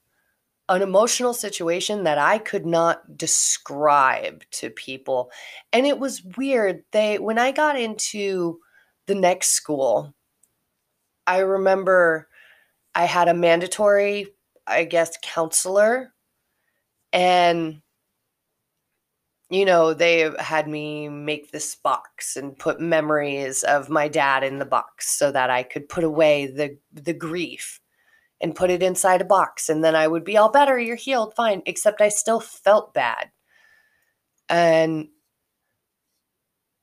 an 0.74 0.82
emotional 0.82 1.34
situation 1.34 2.04
that 2.04 2.18
I 2.18 2.40
could 2.40 2.66
not 2.66 3.18
describe 3.18 4.44
to 4.52 4.72
people. 4.72 5.32
And 5.72 5.86
it 5.86 6.00
was 6.00 6.24
weird. 6.36 6.84
They 6.92 7.20
when 7.20 7.38
I 7.38 7.52
got 7.52 7.80
into 7.80 8.60
the 9.06 9.16
next 9.16 9.50
school, 9.50 10.16
I 11.28 11.40
remember 11.40 12.28
I 12.96 13.06
had 13.06 13.28
a 13.28 13.34
mandatory, 13.34 14.28
I 14.66 14.86
guess, 14.86 15.18
counselor 15.22 16.14
and 17.12 17.82
you 19.50 19.66
know, 19.66 19.94
they 19.94 20.32
had 20.40 20.68
me 20.68 21.10
make 21.10 21.52
this 21.52 21.76
box 21.76 22.36
and 22.36 22.58
put 22.58 22.80
memories 22.80 23.62
of 23.64 23.88
my 23.88 24.08
dad 24.08 24.44
in 24.44 24.58
the 24.58 24.66
box 24.66 25.12
so 25.12 25.32
that 25.32 25.52
I 25.52 25.62
could 25.62 25.88
put 25.88 26.04
away 26.04 26.48
the 26.48 26.78
the 26.92 27.14
grief 27.14 27.80
and 28.44 28.56
put 28.56 28.70
it 28.70 28.84
inside 28.84 29.22
a 29.22 29.26
box 29.26 29.70
and 29.70 29.84
then 29.84 29.96
I 29.96 30.08
would 30.08 30.26
be 30.26 30.36
all 30.38 30.52
better, 30.52 30.78
you're 30.78 30.98
healed, 30.98 31.34
fine, 31.34 31.64
except 31.66 32.02
I 32.02 32.10
still 32.10 32.42
felt 32.42 32.94
bad. 32.94 33.32
And 34.50 35.08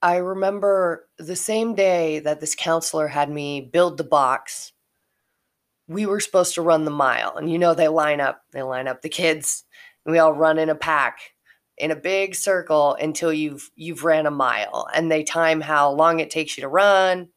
I 0.03 0.17
remember 0.17 1.09
the 1.19 1.37
same 1.37 1.75
day 1.75 2.21
that 2.21 2.41
this 2.41 2.55
counselor 2.55 3.07
had 3.07 3.31
me 3.31 3.61
build 3.61 3.99
the 3.99 4.05
box, 4.05 4.73
we 5.87 6.07
were 6.07 6.21
supposed 6.21 6.55
to 6.55 6.63
run 6.63 6.87
the 6.87 6.91
mile. 6.91 7.37
And 7.37 7.53
you 7.53 7.59
know, 7.59 7.75
they 7.75 7.89
line 7.89 8.21
up, 8.21 8.43
they 8.53 8.63
line 8.63 8.89
up 8.89 9.03
the 9.03 9.11
kids, 9.11 9.65
and 10.07 10.13
we 10.13 10.19
all 10.19 10.33
run 10.33 10.59
in 10.59 10.71
a 10.71 10.75
pack 10.75 11.19
in 11.77 11.91
a 11.91 11.97
big 11.97 12.35
circle 12.35 12.95
until 12.95 13.33
you've 13.33 13.71
you've 13.77 14.05
ran 14.05 14.27
a 14.27 14.31
mile 14.31 14.87
and 14.95 15.11
they 15.11 15.23
time 15.23 15.61
how 15.61 15.91
long 15.91 16.21
it 16.21 16.31
takes 16.31 16.57
you 16.57 16.63
to 16.63 16.69
run. 16.69 17.29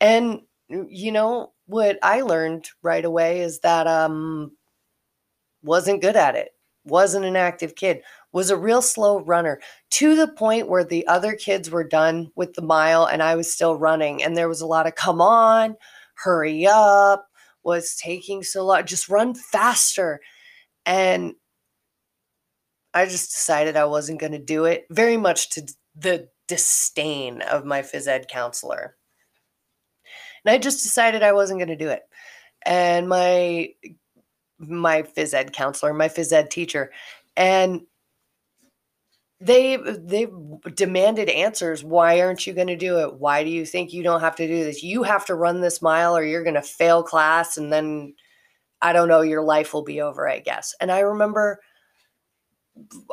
And 0.00 0.42
you 0.68 1.12
know, 1.12 1.52
what 1.68 1.98
I 2.02 2.22
learned 2.22 2.68
right 2.82 3.04
away 3.04 3.40
is 3.40 3.60
that 3.60 3.86
um 3.86 4.52
wasn't 5.62 6.02
good 6.02 6.16
at 6.16 6.34
it. 6.34 6.50
Wasn't 6.84 7.24
an 7.24 7.36
active 7.36 7.74
kid. 7.74 8.02
Was 8.32 8.50
a 8.50 8.56
real 8.56 8.82
slow 8.82 9.20
runner 9.20 9.60
to 9.90 10.16
the 10.16 10.28
point 10.28 10.68
where 10.68 10.84
the 10.84 11.06
other 11.06 11.34
kids 11.34 11.70
were 11.70 11.84
done 11.84 12.30
with 12.36 12.54
the 12.54 12.62
mile 12.62 13.04
and 13.06 13.22
I 13.22 13.34
was 13.36 13.52
still 13.52 13.76
running 13.76 14.22
and 14.22 14.36
there 14.36 14.48
was 14.48 14.60
a 14.60 14.66
lot 14.66 14.86
of 14.86 14.94
come 14.94 15.20
on, 15.20 15.76
hurry 16.14 16.66
up, 16.66 17.28
was 17.64 17.96
taking 17.96 18.42
so 18.42 18.64
long, 18.66 18.84
just 18.86 19.08
run 19.08 19.34
faster. 19.34 20.20
And 20.86 21.34
I 22.94 23.06
just 23.06 23.34
decided 23.34 23.76
I 23.76 23.84
wasn't 23.86 24.20
going 24.20 24.32
to 24.32 24.38
do 24.38 24.64
it, 24.66 24.86
very 24.90 25.16
much 25.16 25.50
to 25.50 25.66
the 25.94 26.28
disdain 26.48 27.42
of 27.42 27.64
my 27.64 27.82
phys 27.82 28.06
ed 28.08 28.28
counselor. 28.28 28.97
And 30.44 30.52
I 30.52 30.58
just 30.58 30.82
decided 30.82 31.22
I 31.22 31.32
wasn't 31.32 31.58
going 31.58 31.68
to 31.68 31.76
do 31.76 31.88
it. 31.88 32.02
And 32.64 33.08
my 33.08 33.70
my 34.58 35.02
phys 35.02 35.34
ed 35.34 35.52
counselor, 35.52 35.94
my 35.94 36.08
phys 36.08 36.32
ed 36.32 36.50
teacher, 36.50 36.90
and 37.36 37.82
they 39.40 39.76
they 39.76 40.26
demanded 40.74 41.28
answers. 41.28 41.84
Why 41.84 42.20
aren't 42.20 42.46
you 42.46 42.52
going 42.52 42.66
to 42.66 42.76
do 42.76 42.98
it? 42.98 43.14
Why 43.14 43.44
do 43.44 43.50
you 43.50 43.64
think 43.64 43.92
you 43.92 44.02
don't 44.02 44.20
have 44.20 44.36
to 44.36 44.46
do 44.48 44.64
this? 44.64 44.82
You 44.82 45.04
have 45.04 45.26
to 45.26 45.34
run 45.34 45.60
this 45.60 45.80
mile 45.80 46.16
or 46.16 46.24
you're 46.24 46.42
going 46.42 46.54
to 46.54 46.62
fail 46.62 47.02
class 47.02 47.56
and 47.56 47.72
then 47.72 48.14
I 48.80 48.92
don't 48.92 49.08
know, 49.08 49.22
your 49.22 49.42
life 49.42 49.74
will 49.74 49.82
be 49.82 50.00
over, 50.00 50.28
I 50.28 50.38
guess. 50.40 50.74
And 50.80 50.90
I 50.90 51.00
remember 51.00 51.60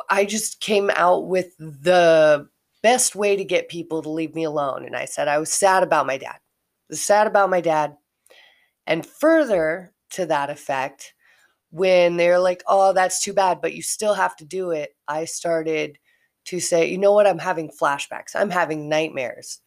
I 0.08 0.24
just 0.24 0.60
came 0.60 0.90
out 0.94 1.26
with 1.26 1.56
the 1.58 2.48
best 2.82 3.16
way 3.16 3.36
to 3.36 3.44
get 3.44 3.68
people 3.68 4.02
to 4.02 4.08
leave 4.10 4.34
me 4.34 4.44
alone. 4.44 4.84
And 4.84 4.96
I 4.96 5.06
said 5.06 5.28
I 5.28 5.38
was 5.38 5.52
sad 5.52 5.82
about 5.82 6.06
my 6.06 6.18
dad. 6.18 6.38
Was 6.88 7.00
sad 7.00 7.26
about 7.26 7.50
my 7.50 7.60
dad. 7.60 7.96
And 8.86 9.04
further 9.04 9.92
to 10.10 10.26
that 10.26 10.50
effect, 10.50 11.14
when 11.70 12.16
they're 12.16 12.38
like, 12.38 12.62
oh, 12.66 12.92
that's 12.92 13.22
too 13.22 13.32
bad, 13.32 13.60
but 13.60 13.74
you 13.74 13.82
still 13.82 14.14
have 14.14 14.36
to 14.36 14.44
do 14.44 14.70
it, 14.70 14.96
I 15.08 15.24
started 15.24 15.98
to 16.46 16.60
say, 16.60 16.88
you 16.88 16.96
know 16.96 17.12
what, 17.12 17.26
I'm 17.26 17.38
having 17.38 17.70
flashbacks. 17.70 18.34
I'm 18.34 18.50
having 18.50 18.88
nightmares 18.88 19.60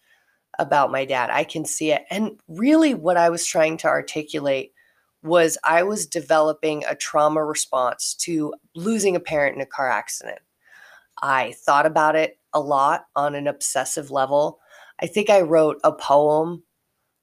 about 0.58 0.92
my 0.92 1.06
dad. 1.06 1.30
I 1.30 1.44
can 1.44 1.66
see 1.66 1.92
it. 1.92 2.04
And 2.10 2.40
really, 2.48 2.94
what 2.94 3.18
I 3.18 3.30
was 3.30 3.46
trying 3.46 3.78
to 3.78 3.88
articulate 3.88 4.72
was 5.22 5.58
I 5.64 5.84
was 5.84 6.06
developing 6.06 6.84
a 6.86 6.96
trauma 6.96 7.44
response 7.44 8.16
to 8.22 8.54
losing 8.76 9.16
a 9.16 9.20
parent 9.20 9.56
in 9.56 9.62
a 9.62 9.66
car 9.66 9.90
accident. 9.90 10.40
I 11.22 11.54
thought 11.66 11.86
about 11.86 12.16
it 12.16 12.40
a 12.54 12.62
lot 12.62 13.06
on 13.16 13.36
an 13.36 13.48
obsessive 13.48 14.10
level. 14.10 14.60
I 15.02 15.08
think 15.08 15.30
I 15.30 15.42
wrote 15.42 15.78
a 15.84 15.92
poem. 15.92 16.64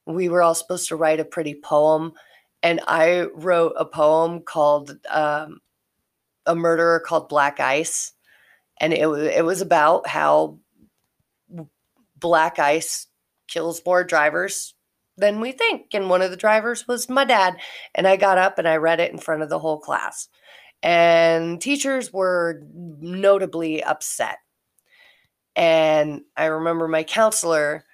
We 0.06 0.28
were 0.28 0.42
all 0.42 0.54
supposed 0.54 0.88
to 0.88 0.96
write 0.96 1.20
a 1.20 1.24
pretty 1.24 1.54
poem. 1.54 2.12
And 2.62 2.80
I 2.86 3.26
wrote 3.34 3.74
a 3.76 3.84
poem 3.84 4.40
called 4.40 4.96
um, 5.10 5.60
A 6.46 6.54
Murderer 6.54 7.00
Called 7.00 7.28
Black 7.28 7.60
Ice. 7.60 8.12
And 8.78 8.92
it, 8.92 9.06
it 9.06 9.44
was 9.44 9.60
about 9.60 10.06
how 10.06 10.58
black 12.18 12.58
ice 12.58 13.06
kills 13.48 13.80
more 13.84 14.04
drivers 14.04 14.74
than 15.16 15.40
we 15.40 15.52
think. 15.52 15.86
And 15.92 16.10
one 16.10 16.22
of 16.22 16.30
the 16.30 16.36
drivers 16.36 16.86
was 16.86 17.08
my 17.08 17.24
dad. 17.24 17.56
And 17.94 18.06
I 18.06 18.16
got 18.16 18.38
up 18.38 18.58
and 18.58 18.68
I 18.68 18.76
read 18.76 19.00
it 19.00 19.12
in 19.12 19.18
front 19.18 19.42
of 19.42 19.48
the 19.48 19.58
whole 19.58 19.78
class. 19.78 20.28
And 20.82 21.60
teachers 21.60 22.12
were 22.12 22.62
notably 22.74 23.82
upset. 23.82 24.38
And 25.54 26.22
I 26.36 26.46
remember 26.46 26.86
my 26.86 27.02
counselor 27.02 27.84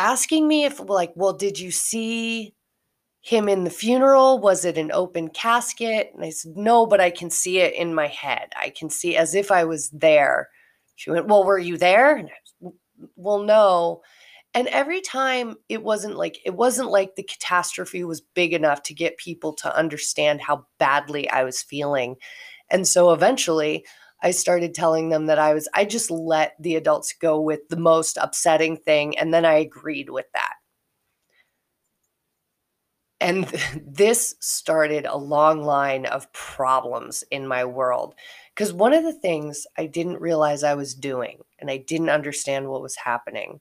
asking 0.00 0.48
me 0.48 0.64
if, 0.64 0.80
like, 0.80 1.12
well, 1.14 1.32
did 1.32 1.58
you 1.58 1.70
see 1.70 2.54
him 3.20 3.48
in 3.48 3.64
the 3.64 3.70
funeral? 3.70 4.38
Was 4.38 4.64
it 4.64 4.78
an 4.78 4.90
open 4.92 5.28
casket? 5.28 6.10
And 6.14 6.24
I 6.24 6.30
said, 6.30 6.56
no, 6.56 6.86
but 6.86 7.00
I 7.00 7.10
can 7.10 7.30
see 7.30 7.58
it 7.58 7.74
in 7.74 7.94
my 7.94 8.06
head. 8.06 8.50
I 8.58 8.70
can 8.70 8.90
see 8.90 9.16
as 9.16 9.34
if 9.34 9.50
I 9.50 9.64
was 9.64 9.90
there. 9.90 10.48
She 10.96 11.10
went, 11.10 11.28
well, 11.28 11.44
were 11.44 11.58
you 11.58 11.76
there? 11.76 12.16
And 12.16 12.28
I 12.28 12.32
was, 12.60 12.74
well, 13.16 13.38
no 13.40 14.02
and 14.54 14.66
every 14.68 15.00
time 15.00 15.56
it 15.68 15.82
wasn't 15.82 16.16
like 16.16 16.38
it 16.44 16.54
wasn't 16.54 16.90
like 16.90 17.14
the 17.14 17.22
catastrophe 17.22 18.04
was 18.04 18.20
big 18.20 18.52
enough 18.52 18.82
to 18.82 18.94
get 18.94 19.16
people 19.16 19.52
to 19.54 19.76
understand 19.76 20.40
how 20.40 20.66
badly 20.78 21.28
i 21.30 21.44
was 21.44 21.62
feeling 21.62 22.16
and 22.70 22.86
so 22.86 23.12
eventually 23.12 23.84
i 24.22 24.30
started 24.30 24.74
telling 24.74 25.08
them 25.08 25.26
that 25.26 25.38
i 25.38 25.54
was 25.54 25.68
i 25.74 25.84
just 25.84 26.10
let 26.10 26.54
the 26.60 26.76
adults 26.76 27.14
go 27.20 27.40
with 27.40 27.68
the 27.68 27.76
most 27.76 28.16
upsetting 28.20 28.76
thing 28.76 29.16
and 29.18 29.32
then 29.32 29.44
i 29.44 29.54
agreed 29.54 30.10
with 30.10 30.26
that 30.34 30.54
and 33.20 33.44
this 33.86 34.34
started 34.40 35.06
a 35.06 35.16
long 35.16 35.62
line 35.62 36.06
of 36.06 36.32
problems 36.32 37.22
in 37.30 37.46
my 37.46 37.64
world 37.64 38.14
because 38.54 38.72
one 38.72 38.92
of 38.92 39.04
the 39.04 39.12
things 39.12 39.66
i 39.78 39.86
didn't 39.86 40.20
realize 40.20 40.62
i 40.62 40.74
was 40.74 40.94
doing 40.94 41.38
and 41.58 41.70
i 41.70 41.76
didn't 41.76 42.10
understand 42.10 42.68
what 42.68 42.82
was 42.82 42.96
happening 42.96 43.60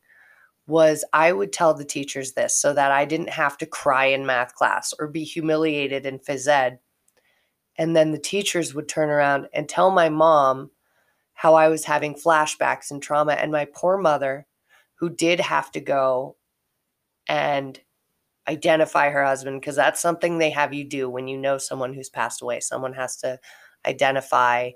was 0.70 1.04
I 1.13 1.34
would 1.34 1.51
tell 1.51 1.74
the 1.74 1.84
teachers 1.84 2.34
this 2.34 2.56
so 2.56 2.74
that 2.74 2.92
I 2.92 3.04
didn't 3.04 3.30
have 3.32 3.58
to 3.58 3.66
cry 3.66 4.06
in 4.06 4.25
math 4.25 4.54
class 4.54 4.94
or 5.00 5.08
be 5.08 5.24
humiliated 5.24 6.06
in 6.06 6.20
phys 6.20 6.48
ed. 6.48 6.80
And 7.80 7.96
then 7.96 8.12
the 8.12 8.20
teachers 8.20 8.76
would 8.76 8.90
turn 8.90 9.10
around 9.10 9.48
and 9.54 9.68
tell 9.68 9.90
my 9.90 10.10
mom 10.10 10.70
how 11.34 11.56
I 11.56 11.70
was 11.70 11.86
having 11.86 12.14
flashbacks 12.14 12.92
and 12.92 13.02
trauma. 13.02 13.32
And 13.32 13.54
my 13.54 13.66
poor 13.74 13.98
mother, 13.98 14.46
who 14.96 15.10
did 15.10 15.40
have 15.40 15.72
to 15.72 15.80
go 15.80 16.36
and 17.30 17.80
identify 18.50 19.10
her 19.10 19.24
husband, 19.24 19.62
because 19.62 19.78
that's 19.78 20.02
something 20.02 20.38
they 20.38 20.50
have 20.50 20.74
you 20.74 20.84
do 20.84 21.10
when 21.10 21.30
you 21.30 21.38
know 21.38 21.58
someone 21.58 21.94
who's 21.94 22.10
passed 22.10 22.42
away. 22.42 22.60
Someone 22.60 22.92
has 22.94 23.16
to 23.18 23.40
identify 23.88 24.72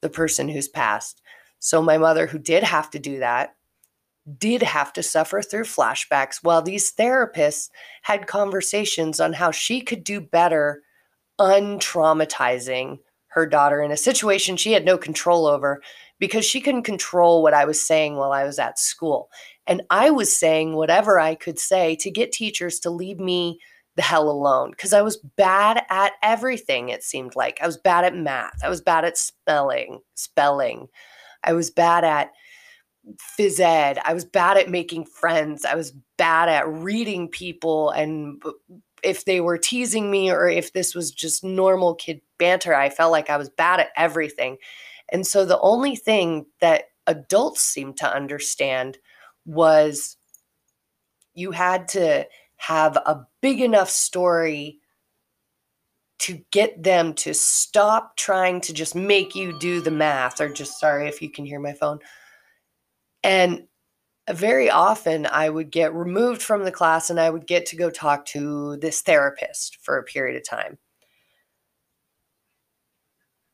the 0.00 0.10
person 0.10 0.48
who's 0.48 0.68
passed. 0.68 1.22
So 1.60 1.80
my 1.80 1.96
mother, 1.96 2.26
who 2.26 2.40
did 2.40 2.64
have 2.64 2.90
to 2.90 2.98
do 2.98 3.20
that, 3.20 3.54
did 4.38 4.64
have 4.64 4.92
to 4.94 5.02
suffer 5.04 5.42
through 5.42 5.62
flashbacks 5.62 6.38
while 6.42 6.60
these 6.60 6.92
therapists 6.92 7.70
had 8.02 8.26
conversations 8.26 9.20
on 9.20 9.32
how 9.32 9.52
she 9.52 9.80
could 9.80 10.02
do 10.02 10.20
better 10.20 10.82
untraumatizing 11.40 12.98
her 13.28 13.46
daughter 13.46 13.80
in 13.82 13.90
a 13.90 13.96
situation 13.96 14.56
she 14.56 14.72
had 14.72 14.84
no 14.84 14.98
control 14.98 15.46
over 15.46 15.82
because 16.18 16.44
she 16.44 16.60
couldn't 16.60 16.82
control 16.82 17.42
what 17.42 17.54
I 17.54 17.64
was 17.64 17.84
saying 17.84 18.16
while 18.16 18.32
I 18.32 18.44
was 18.44 18.58
at 18.58 18.78
school. 18.78 19.30
And 19.66 19.82
I 19.90 20.10
was 20.10 20.36
saying 20.36 20.74
whatever 20.74 21.18
I 21.18 21.34
could 21.34 21.58
say 21.58 21.96
to 21.96 22.10
get 22.10 22.30
teachers 22.32 22.78
to 22.80 22.90
leave 22.90 23.18
me 23.18 23.58
the 23.96 24.02
hell 24.02 24.30
alone 24.30 24.70
because 24.70 24.92
I 24.92 25.02
was 25.02 25.16
bad 25.16 25.82
at 25.90 26.12
everything, 26.22 26.88
it 26.88 27.02
seemed 27.02 27.36
like. 27.36 27.58
I 27.60 27.66
was 27.66 27.76
bad 27.76 28.04
at 28.04 28.16
math, 28.16 28.62
I 28.62 28.68
was 28.68 28.80
bad 28.80 29.04
at 29.04 29.18
spelling, 29.18 30.00
spelling. 30.14 30.88
I 31.44 31.54
was 31.54 31.70
bad 31.70 32.04
at 32.04 32.30
phys 33.38 33.58
ed. 33.58 33.98
I 34.04 34.14
was 34.14 34.24
bad 34.24 34.56
at 34.56 34.70
making 34.70 35.06
friends. 35.06 35.64
I 35.64 35.74
was 35.74 35.92
bad 36.18 36.48
at 36.48 36.68
reading 36.68 37.28
people 37.28 37.90
and 37.90 38.40
uh, 38.44 38.52
if 39.02 39.24
they 39.24 39.40
were 39.40 39.58
teasing 39.58 40.10
me 40.10 40.30
or 40.30 40.48
if 40.48 40.72
this 40.72 40.94
was 40.94 41.10
just 41.10 41.44
normal 41.44 41.94
kid 41.94 42.20
banter, 42.38 42.74
I 42.74 42.88
felt 42.88 43.12
like 43.12 43.30
I 43.30 43.36
was 43.36 43.50
bad 43.50 43.80
at 43.80 43.90
everything. 43.96 44.58
And 45.10 45.26
so 45.26 45.44
the 45.44 45.60
only 45.60 45.96
thing 45.96 46.46
that 46.60 46.84
adults 47.06 47.62
seemed 47.62 47.96
to 47.98 48.14
understand 48.14 48.98
was 49.44 50.16
you 51.34 51.50
had 51.50 51.88
to 51.88 52.26
have 52.56 52.96
a 52.96 53.26
big 53.40 53.60
enough 53.60 53.90
story 53.90 54.78
to 56.20 56.40
get 56.52 56.80
them 56.80 57.14
to 57.14 57.34
stop 57.34 58.16
trying 58.16 58.60
to 58.60 58.72
just 58.72 58.94
make 58.94 59.34
you 59.34 59.58
do 59.58 59.80
the 59.80 59.90
math 59.90 60.40
or 60.40 60.48
just 60.48 60.78
sorry 60.78 61.08
if 61.08 61.20
you 61.20 61.28
can 61.28 61.44
hear 61.44 61.58
my 61.58 61.72
phone 61.72 61.98
and 63.24 63.66
very 64.30 64.70
often 64.70 65.26
I 65.26 65.48
would 65.50 65.70
get 65.70 65.94
removed 65.94 66.42
from 66.42 66.64
the 66.64 66.72
class 66.72 67.10
and 67.10 67.18
I 67.20 67.30
would 67.30 67.46
get 67.46 67.66
to 67.66 67.76
go 67.76 67.90
talk 67.90 68.24
to 68.26 68.76
this 68.78 69.00
therapist 69.00 69.78
for 69.82 69.98
a 69.98 70.04
period 70.04 70.36
of 70.36 70.48
time. 70.48 70.78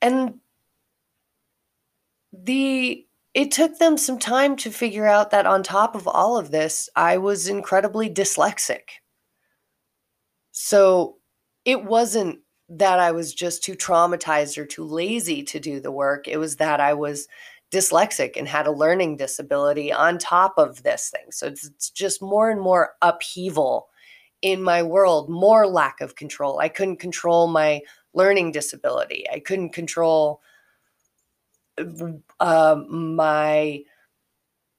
And 0.02 0.40
the 2.32 3.04
it 3.34 3.52
took 3.52 3.78
them 3.78 3.96
some 3.96 4.18
time 4.18 4.56
to 4.56 4.70
figure 4.70 5.06
out 5.06 5.30
that 5.30 5.46
on 5.46 5.62
top 5.62 5.94
of 5.94 6.08
all 6.08 6.38
of 6.38 6.50
this, 6.50 6.88
I 6.96 7.18
was 7.18 7.46
incredibly 7.46 8.10
dyslexic. 8.10 8.82
So 10.52 11.16
it 11.64 11.84
wasn't 11.84 12.40
that 12.68 12.98
I 12.98 13.12
was 13.12 13.32
just 13.34 13.62
too 13.62 13.74
traumatized 13.74 14.58
or 14.58 14.66
too 14.66 14.84
lazy 14.84 15.42
to 15.44 15.60
do 15.60 15.80
the 15.80 15.92
work. 15.92 16.28
It 16.28 16.38
was 16.38 16.56
that 16.56 16.80
I 16.80 16.94
was 16.94 17.28
dyslexic 17.70 18.36
and 18.36 18.48
had 18.48 18.66
a 18.66 18.72
learning 18.72 19.16
disability 19.16 19.92
on 19.92 20.18
top 20.18 20.54
of 20.56 20.82
this 20.82 21.10
thing. 21.10 21.30
So 21.30 21.46
it's, 21.46 21.66
it's, 21.66 21.90
just 21.90 22.22
more 22.22 22.50
and 22.50 22.60
more 22.60 22.94
upheaval 23.02 23.88
in 24.40 24.62
my 24.62 24.82
world, 24.82 25.28
more 25.28 25.66
lack 25.66 26.00
of 26.00 26.14
control. 26.14 26.60
I 26.60 26.68
couldn't 26.68 26.96
control 26.98 27.48
my 27.48 27.80
learning 28.14 28.52
disability. 28.52 29.26
I 29.30 29.40
couldn't 29.40 29.70
control 29.70 30.40
uh, 32.40 32.76
my 32.88 33.82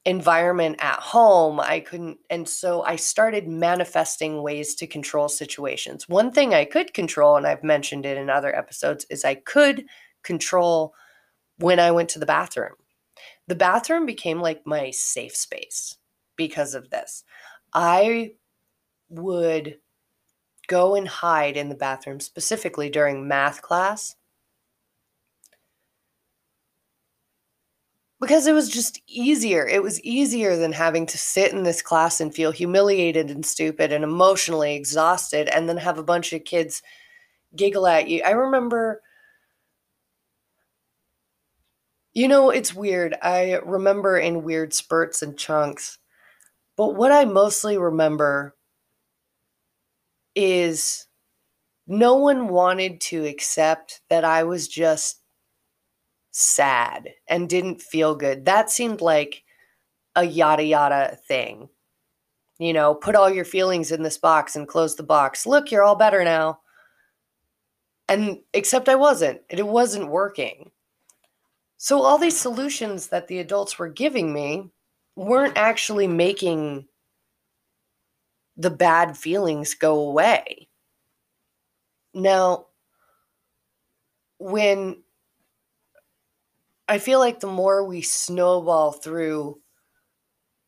environment 0.05 0.77
at 0.79 0.99
home. 0.99 1.59
I 1.59 1.81
couldn't, 1.81 2.17
and 2.29 2.47
so 2.47 2.83
I 2.83 2.95
started 2.95 3.47
manifesting 3.47 4.41
ways 4.41 4.73
to 4.75 4.87
control 4.87 5.29
situations. 5.29 6.07
One 6.09 6.31
thing 6.31 6.53
I 6.53 6.65
could 6.65 6.93
control, 6.93 7.37
and 7.37 7.45
I've 7.45 7.63
mentioned 7.63 8.05
it 8.05 8.17
in 8.17 8.29
other 8.29 8.55
episodes, 8.55 9.05
is 9.09 9.23
I 9.23 9.35
could 9.35 9.85
control 10.23 10.93
when 11.57 11.79
I 11.79 11.91
went 11.91 12.09
to 12.09 12.19
the 12.19 12.25
bathroom. 12.25 12.73
The 13.49 13.55
bathroom 13.55 14.05
became 14.05 14.39
like 14.39 14.65
my 14.65 14.91
safe 14.91 15.35
space 15.35 15.97
because 16.37 16.73
of 16.73 16.89
this. 16.89 17.25
I 17.73 18.35
would 19.09 19.79
go 20.67 20.95
and 20.95 21.07
hide 21.07 21.57
in 21.57 21.69
the 21.69 21.75
bathroom, 21.75 22.19
specifically 22.21 22.89
during 22.89 23.27
math 23.27 23.61
class, 23.61 24.15
because 28.19 28.47
it 28.47 28.53
was 28.53 28.69
just 28.69 29.01
easier. 29.07 29.65
It 29.65 29.81
was 29.81 30.01
easier 30.01 30.57
than 30.57 30.73
having 30.73 31.05
to 31.07 31.17
sit 31.17 31.53
in 31.53 31.63
this 31.63 31.81
class 31.81 32.19
and 32.19 32.33
feel 32.33 32.51
humiliated 32.51 33.29
and 33.31 33.45
stupid 33.45 33.93
and 33.93 34.03
emotionally 34.03 34.75
exhausted 34.75 35.47
and 35.49 35.69
then 35.69 35.77
have 35.77 35.97
a 35.97 36.03
bunch 36.03 36.33
of 36.33 36.43
kids 36.43 36.81
giggle 37.55 37.87
at 37.87 38.09
you. 38.09 38.21
I 38.25 38.31
remember 38.31 39.01
you 42.19 42.27
know, 42.27 42.49
it's 42.49 42.75
weird. 42.75 43.15
I 43.21 43.61
remember 43.63 44.17
in 44.17 44.43
weird 44.43 44.73
spurts 44.73 45.21
and 45.21 45.39
chunks. 45.39 45.99
But 46.75 46.97
what 46.97 47.13
I 47.13 47.23
mostly 47.23 47.77
remember 47.77 48.57
is 50.35 51.07
no 51.87 52.15
one 52.15 52.49
wanted 52.49 52.99
to 52.99 53.25
accept 53.25 54.01
that 54.09 54.25
I 54.25 54.43
was 54.43 54.67
just 54.67 55.21
sad 56.31 57.07
and 57.25 57.47
didn't 57.47 57.81
feel 57.81 58.15
good. 58.15 58.43
That 58.43 58.69
seemed 58.69 58.99
like 58.99 59.41
a 60.13 60.25
yada 60.25 60.63
yada 60.63 61.17
thing. 61.25 61.69
You 62.57 62.73
know, 62.73 62.95
put 62.95 63.15
all 63.15 63.29
your 63.29 63.45
feelings 63.45 63.93
in 63.93 64.03
this 64.03 64.17
box 64.17 64.57
and 64.57 64.67
close 64.67 64.97
the 64.97 65.03
box. 65.03 65.45
Look, 65.45 65.71
you're 65.71 65.83
all 65.85 65.95
better 65.95 66.25
now. 66.25 66.59
And 68.09 68.39
except 68.53 68.89
I 68.89 68.95
wasn't, 68.95 69.39
it 69.49 69.65
wasn't 69.65 70.09
working. 70.09 70.71
So, 71.81 72.01
all 72.01 72.17
these 72.17 72.37
solutions 72.37 73.07
that 73.07 73.27
the 73.27 73.39
adults 73.39 73.79
were 73.79 73.87
giving 73.87 74.33
me 74.33 74.69
weren't 75.15 75.57
actually 75.57 76.07
making 76.07 76.89
the 78.57 78.69
bad 78.69 79.17
feelings 79.17 79.75
go 79.75 80.01
away. 80.01 80.67
Now, 82.13 82.65
when 84.39 85.03
I 86.89 86.97
feel 86.97 87.19
like 87.19 87.39
the 87.39 87.47
more 87.47 87.85
we 87.85 88.01
snowball 88.01 88.91
through 88.91 89.61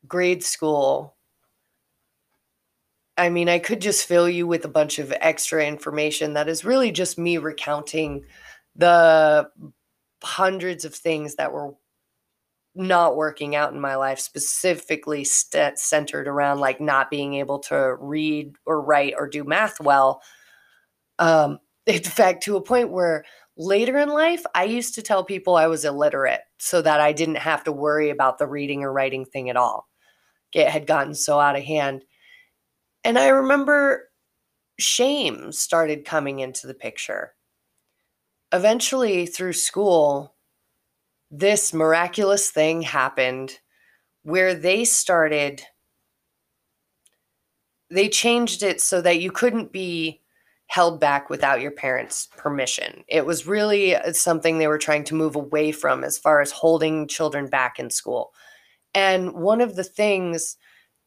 grade 0.08 0.46
school, 0.46 1.18
I 3.18 3.28
mean, 3.28 3.50
I 3.50 3.60
could 3.60 3.82
just 3.82 4.08
fill 4.08 4.30
you 4.30 4.48
with 4.48 4.64
a 4.64 4.70
bunch 4.70 4.98
of 4.98 5.12
extra 5.20 5.66
information 5.68 6.36
that 6.36 6.48
is 6.48 6.64
really 6.64 6.92
just 6.94 7.18
me 7.18 7.38
recounting 7.38 8.24
the 8.78 9.50
hundreds 10.24 10.86
of 10.86 10.94
things 10.94 11.36
that 11.36 11.52
were 11.52 11.74
not 12.74 13.16
working 13.16 13.56
out 13.56 13.74
in 13.74 13.80
my 13.82 13.96
life, 13.96 14.20
specifically 14.20 15.24
st- 15.24 15.78
centered 15.78 16.28
around 16.28 16.60
like 16.60 16.80
not 16.80 17.10
being 17.10 17.36
able 17.36 17.60
to 17.60 17.96
read 18.00 18.56
or 18.66 18.82
write 18.82 19.14
or 19.18 19.28
do 19.28 19.44
math 19.44 19.80
well. 19.82 20.22
Um, 21.20 21.60
in 21.86 22.04
fact, 22.04 22.44
to 22.44 22.56
a 22.56 22.62
point 22.62 22.92
where 22.92 23.26
Later 23.58 23.98
in 23.98 24.10
life, 24.10 24.44
I 24.56 24.64
used 24.64 24.96
to 24.96 25.02
tell 25.02 25.24
people 25.24 25.56
I 25.56 25.68
was 25.68 25.84
illiterate 25.84 26.42
so 26.58 26.82
that 26.82 27.02
I 27.02 27.12
didn't 27.12 27.36
have 27.36 27.64
to 27.66 27.72
worry 27.72 28.10
about 28.10 28.38
the 28.38 28.48
reading 28.48 28.84
or 28.84 28.94
writing 28.94 29.26
thing 29.26 29.50
at 29.50 29.58
all. 29.58 29.88
It 30.54 30.68
had 30.68 30.88
gotten 30.88 31.14
so 31.14 31.40
out 31.40 31.56
of 31.56 31.64
hand. 31.64 32.04
And 33.04 33.20
I 33.20 33.28
remember 33.28 34.10
shame 34.80 35.52
started 35.52 36.06
coming 36.06 36.40
into 36.40 36.66
the 36.66 36.74
picture. 36.74 37.34
Eventually, 38.54 39.26
through 39.26 39.54
school, 39.54 40.36
this 41.30 41.74
miraculous 41.74 42.50
thing 42.52 42.82
happened 42.82 43.60
where 44.24 44.54
they 44.54 44.84
started, 44.84 45.64
they 47.90 48.10
changed 48.10 48.62
it 48.62 48.82
so 48.82 49.02
that 49.02 49.22
you 49.22 49.32
couldn't 49.32 49.72
be 49.72 50.22
held 50.68 51.00
back 51.00 51.30
without 51.30 51.62
your 51.62 51.72
parents' 51.72 52.30
permission. 52.38 53.04
It 53.08 53.26
was 53.26 53.48
really 53.48 53.96
uh, 53.96 54.14
something 54.14 54.58
they 54.58 54.68
were 54.68 54.78
trying 54.78 55.04
to 55.06 55.16
move 55.16 55.36
away 55.36 55.72
from 55.72 56.04
as 56.04 56.18
far 56.18 56.40
as 56.42 56.52
holding 56.52 57.08
children 57.08 57.48
back 57.48 57.80
in 57.80 57.90
school. 57.90 58.34
And 58.94 59.34
one 59.34 59.62
of 59.62 59.76
the 59.76 59.84
things 59.84 60.58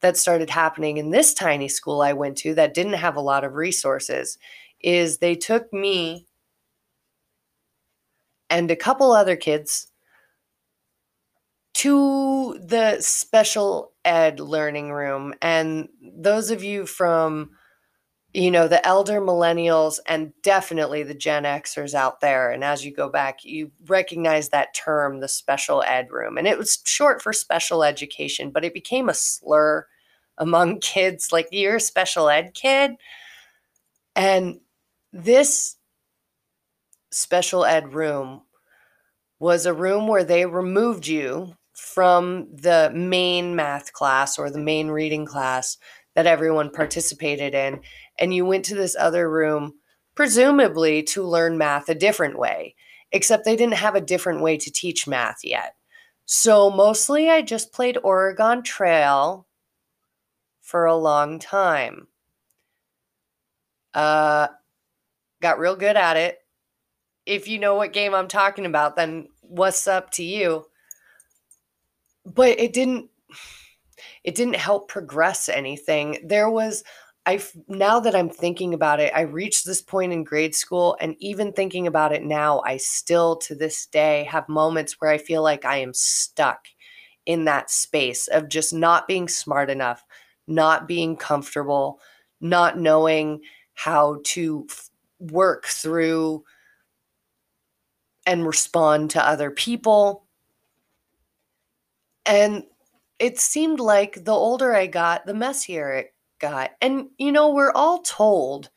that 0.01 0.17
started 0.17 0.49
happening 0.49 0.97
in 0.97 1.09
this 1.09 1.33
tiny 1.33 1.67
school 1.67 2.01
I 2.01 2.13
went 2.13 2.37
to 2.39 2.53
that 2.55 2.73
didn't 2.75 2.93
have 2.93 3.15
a 3.15 3.21
lot 3.21 3.43
of 3.43 3.53
resources 3.55 4.37
is 4.81 5.17
they 5.17 5.35
took 5.35 5.71
me 5.73 6.27
and 8.49 8.69
a 8.71 8.75
couple 8.75 9.11
other 9.11 9.35
kids 9.35 9.87
to 11.73 12.57
the 12.63 12.99
special 13.01 13.93
ed 14.05 14.39
learning 14.39 14.91
room. 14.91 15.33
And 15.41 15.89
those 16.01 16.51
of 16.51 16.63
you 16.63 16.85
from 16.85 17.51
you 18.35 18.51
know, 18.51 18.67
the 18.67 18.85
elder 18.85 19.21
millennials 19.21 19.97
and 20.07 20.33
definitely 20.43 21.03
the 21.03 21.13
Gen 21.13 21.43
Xers 21.43 21.93
out 21.93 22.19
there. 22.19 22.51
And 22.51 22.65
as 22.65 22.83
you 22.83 22.93
go 22.93 23.07
back, 23.07 23.45
you 23.45 23.71
recognize 23.87 24.49
that 24.49 24.73
term, 24.75 25.21
the 25.21 25.29
special 25.29 25.81
ed 25.83 26.11
room. 26.11 26.37
And 26.37 26.45
it 26.45 26.57
was 26.57 26.79
short 26.83 27.21
for 27.21 27.31
special 27.31 27.81
education, 27.81 28.51
but 28.51 28.65
it 28.65 28.73
became 28.73 29.07
a 29.07 29.13
slur 29.13 29.87
among 30.37 30.79
kids 30.81 31.31
like, 31.31 31.47
you're 31.51 31.77
a 31.77 31.79
special 31.79 32.29
ed 32.29 32.53
kid. 32.53 32.91
And 34.17 34.59
this 35.13 35.77
special 37.15 37.65
ed 37.65 37.93
room 37.93 38.41
was 39.39 39.65
a 39.65 39.73
room 39.73 40.07
where 40.07 40.23
they 40.23 40.45
removed 40.45 41.07
you 41.07 41.55
from 41.73 42.47
the 42.53 42.91
main 42.93 43.55
math 43.55 43.93
class 43.93 44.37
or 44.39 44.49
the 44.49 44.59
main 44.59 44.87
reading 44.87 45.25
class 45.25 45.77
that 46.15 46.25
everyone 46.25 46.69
participated 46.69 47.53
in 47.53 47.81
and 48.19 48.33
you 48.33 48.45
went 48.45 48.63
to 48.65 48.75
this 48.75 48.95
other 48.97 49.29
room, 49.29 49.73
presumably 50.15 51.03
to 51.03 51.23
learn 51.23 51.57
math 51.57 51.89
a 51.89 51.95
different 51.95 52.39
way, 52.39 52.75
except 53.11 53.43
they 53.43 53.55
didn't 53.55 53.75
have 53.75 53.95
a 53.95 54.01
different 54.01 54.41
way 54.41 54.57
to 54.57 54.71
teach 54.71 55.07
math 55.07 55.39
yet. 55.43 55.75
So 56.25 56.71
mostly 56.71 57.29
I 57.29 57.41
just 57.41 57.73
played 57.73 57.97
Oregon 58.03 58.63
Trail 58.63 59.47
for 60.61 60.85
a 60.85 60.95
long 60.95 61.39
time. 61.39 62.07
Uh, 63.93 64.47
got 65.41 65.59
real 65.59 65.75
good 65.75 65.95
at 65.95 66.17
it. 66.17 66.39
If 67.25 67.47
you 67.47 67.59
know 67.59 67.75
what 67.75 67.93
game 67.93 68.13
I'm 68.13 68.27
talking 68.27 68.65
about, 68.65 68.95
then 68.95 69.29
what's 69.41 69.87
up 69.87 70.11
to 70.11 70.23
you? 70.23 70.65
But 72.25 72.59
it 72.59 72.73
didn't 72.73 73.09
it 74.23 74.35
didn't 74.35 74.55
help 74.55 74.87
progress 74.87 75.49
anything. 75.49 76.17
There 76.23 76.49
was 76.49 76.83
I 77.25 77.41
now 77.67 77.99
that 78.01 78.15
I'm 78.15 78.29
thinking 78.29 78.73
about 78.73 78.99
it, 78.99 79.11
I 79.15 79.21
reached 79.21 79.65
this 79.65 79.81
point 79.81 80.13
in 80.13 80.23
grade 80.23 80.53
school, 80.53 80.95
and 80.99 81.15
even 81.19 81.53
thinking 81.53 81.87
about 81.87 82.13
it 82.13 82.23
now, 82.23 82.61
I 82.65 82.77
still 82.77 83.35
to 83.37 83.55
this 83.55 83.87
day 83.87 84.27
have 84.29 84.47
moments 84.47 84.99
where 84.99 85.09
I 85.09 85.17
feel 85.17 85.41
like 85.41 85.65
I 85.65 85.77
am 85.77 85.93
stuck 85.93 86.67
in 87.25 87.45
that 87.45 87.71
space 87.71 88.27
of 88.27 88.47
just 88.49 88.73
not 88.73 89.07
being 89.07 89.27
smart 89.27 89.71
enough, 89.71 90.05
not 90.47 90.87
being 90.87 91.15
comfortable, 91.15 91.99
not 92.39 92.77
knowing 92.77 93.41
how 93.73 94.19
to 94.25 94.67
f- 94.69 94.89
work 95.19 95.65
through 95.65 96.43
and 98.25 98.45
respond 98.45 99.11
to 99.11 99.27
other 99.27 99.51
people. 99.51 100.25
And 102.25 102.63
it 103.19 103.39
seemed 103.39 103.79
like 103.79 104.25
the 104.25 104.33
older 104.33 104.75
I 104.75 104.87
got, 104.87 105.25
the 105.25 105.33
messier 105.33 105.91
it 105.91 106.13
got. 106.39 106.71
And, 106.81 107.07
you 107.17 107.31
know, 107.31 107.53
we're 107.53 107.71
all 107.71 107.99
told, 107.99 108.69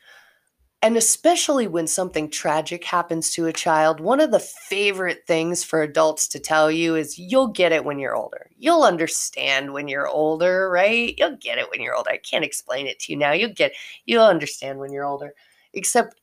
and 0.80 0.96
especially 0.96 1.66
when 1.66 1.88
something 1.88 2.30
tragic 2.30 2.84
happens 2.84 3.32
to 3.32 3.46
a 3.46 3.52
child, 3.52 4.00
one 4.00 4.20
of 4.20 4.30
the 4.30 4.38
favorite 4.38 5.26
things 5.26 5.64
for 5.64 5.82
adults 5.82 6.28
to 6.28 6.38
tell 6.38 6.70
you 6.70 6.94
is 6.94 7.18
you'll 7.18 7.48
get 7.48 7.72
it 7.72 7.84
when 7.84 7.98
you're 7.98 8.14
older. 8.14 8.48
You'll 8.56 8.84
understand 8.84 9.72
when 9.72 9.88
you're 9.88 10.06
older, 10.06 10.70
right? 10.70 11.14
You'll 11.18 11.36
get 11.36 11.58
it 11.58 11.68
when 11.70 11.80
you're 11.80 11.96
older. 11.96 12.10
I 12.10 12.18
can't 12.18 12.44
explain 12.44 12.86
it 12.86 13.00
to 13.00 13.12
you 13.12 13.18
now. 13.18 13.32
You'll 13.32 13.54
get, 13.54 13.72
you'll 14.04 14.24
understand 14.24 14.78
when 14.78 14.92
you're 14.92 15.06
older. 15.06 15.34
Except, 15.72 16.20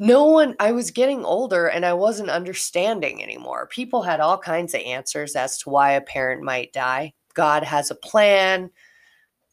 no 0.00 0.24
one, 0.24 0.56
I 0.58 0.72
was 0.72 0.90
getting 0.90 1.24
older 1.24 1.68
and 1.68 1.86
I 1.86 1.92
wasn't 1.92 2.30
understanding 2.30 3.22
anymore. 3.22 3.68
People 3.68 4.02
had 4.02 4.18
all 4.18 4.38
kinds 4.38 4.74
of 4.74 4.80
answers 4.80 5.36
as 5.36 5.58
to 5.58 5.70
why 5.70 5.92
a 5.92 6.00
parent 6.00 6.42
might 6.42 6.72
die. 6.72 7.12
God 7.34 7.62
has 7.62 7.92
a 7.92 7.94
plan 7.94 8.70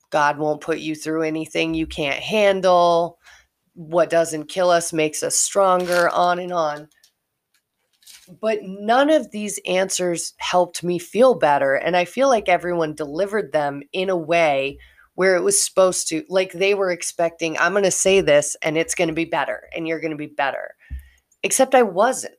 God 0.10 0.38
won't 0.38 0.62
put 0.62 0.80
you 0.80 0.96
through 0.96 1.24
anything 1.24 1.74
you 1.74 1.86
can't 1.86 2.20
handle. 2.20 3.20
What 3.74 4.10
doesn't 4.10 4.50
kill 4.50 4.70
us 4.70 4.94
makes 4.94 5.22
us 5.22 5.36
stronger, 5.36 6.10
on 6.10 6.40
and 6.40 6.54
on. 6.54 6.88
but 8.42 8.60
none 8.62 9.10
of 9.10 9.32
these 9.32 9.60
answers 9.66 10.34
helped 10.38 10.84
me 10.84 11.00
feel 11.00 11.36
better. 11.36 11.76
And 11.76 11.96
I 11.96 12.06
feel 12.06 12.28
like 12.28 12.50
everyone 12.50 12.94
delivered 12.94 13.52
them 13.52 13.82
in 13.94 14.10
a 14.10 14.18
way 14.18 14.80
where 15.18 15.36
it 15.36 15.42
was 15.42 15.60
supposed 15.60 16.08
to, 16.08 16.24
like 16.30 16.52
they 16.52 16.76
were 16.76 16.92
expecting, 16.92 17.58
I'm 17.58 17.72
going 17.72 17.84
to 17.84 17.90
say 17.90 18.22
this 18.22 18.56
and 18.62 18.78
it's 18.78 18.94
going 18.94 19.08
to 19.08 19.16
be 19.16 19.26
better 19.26 19.64
and 19.76 19.88
you're 19.88 20.00
going 20.00 20.12
to 20.12 20.16
be 20.16 20.28
better. 20.28 20.76
Except 21.42 21.74
I 21.74 21.82
wasn't. 21.82 22.36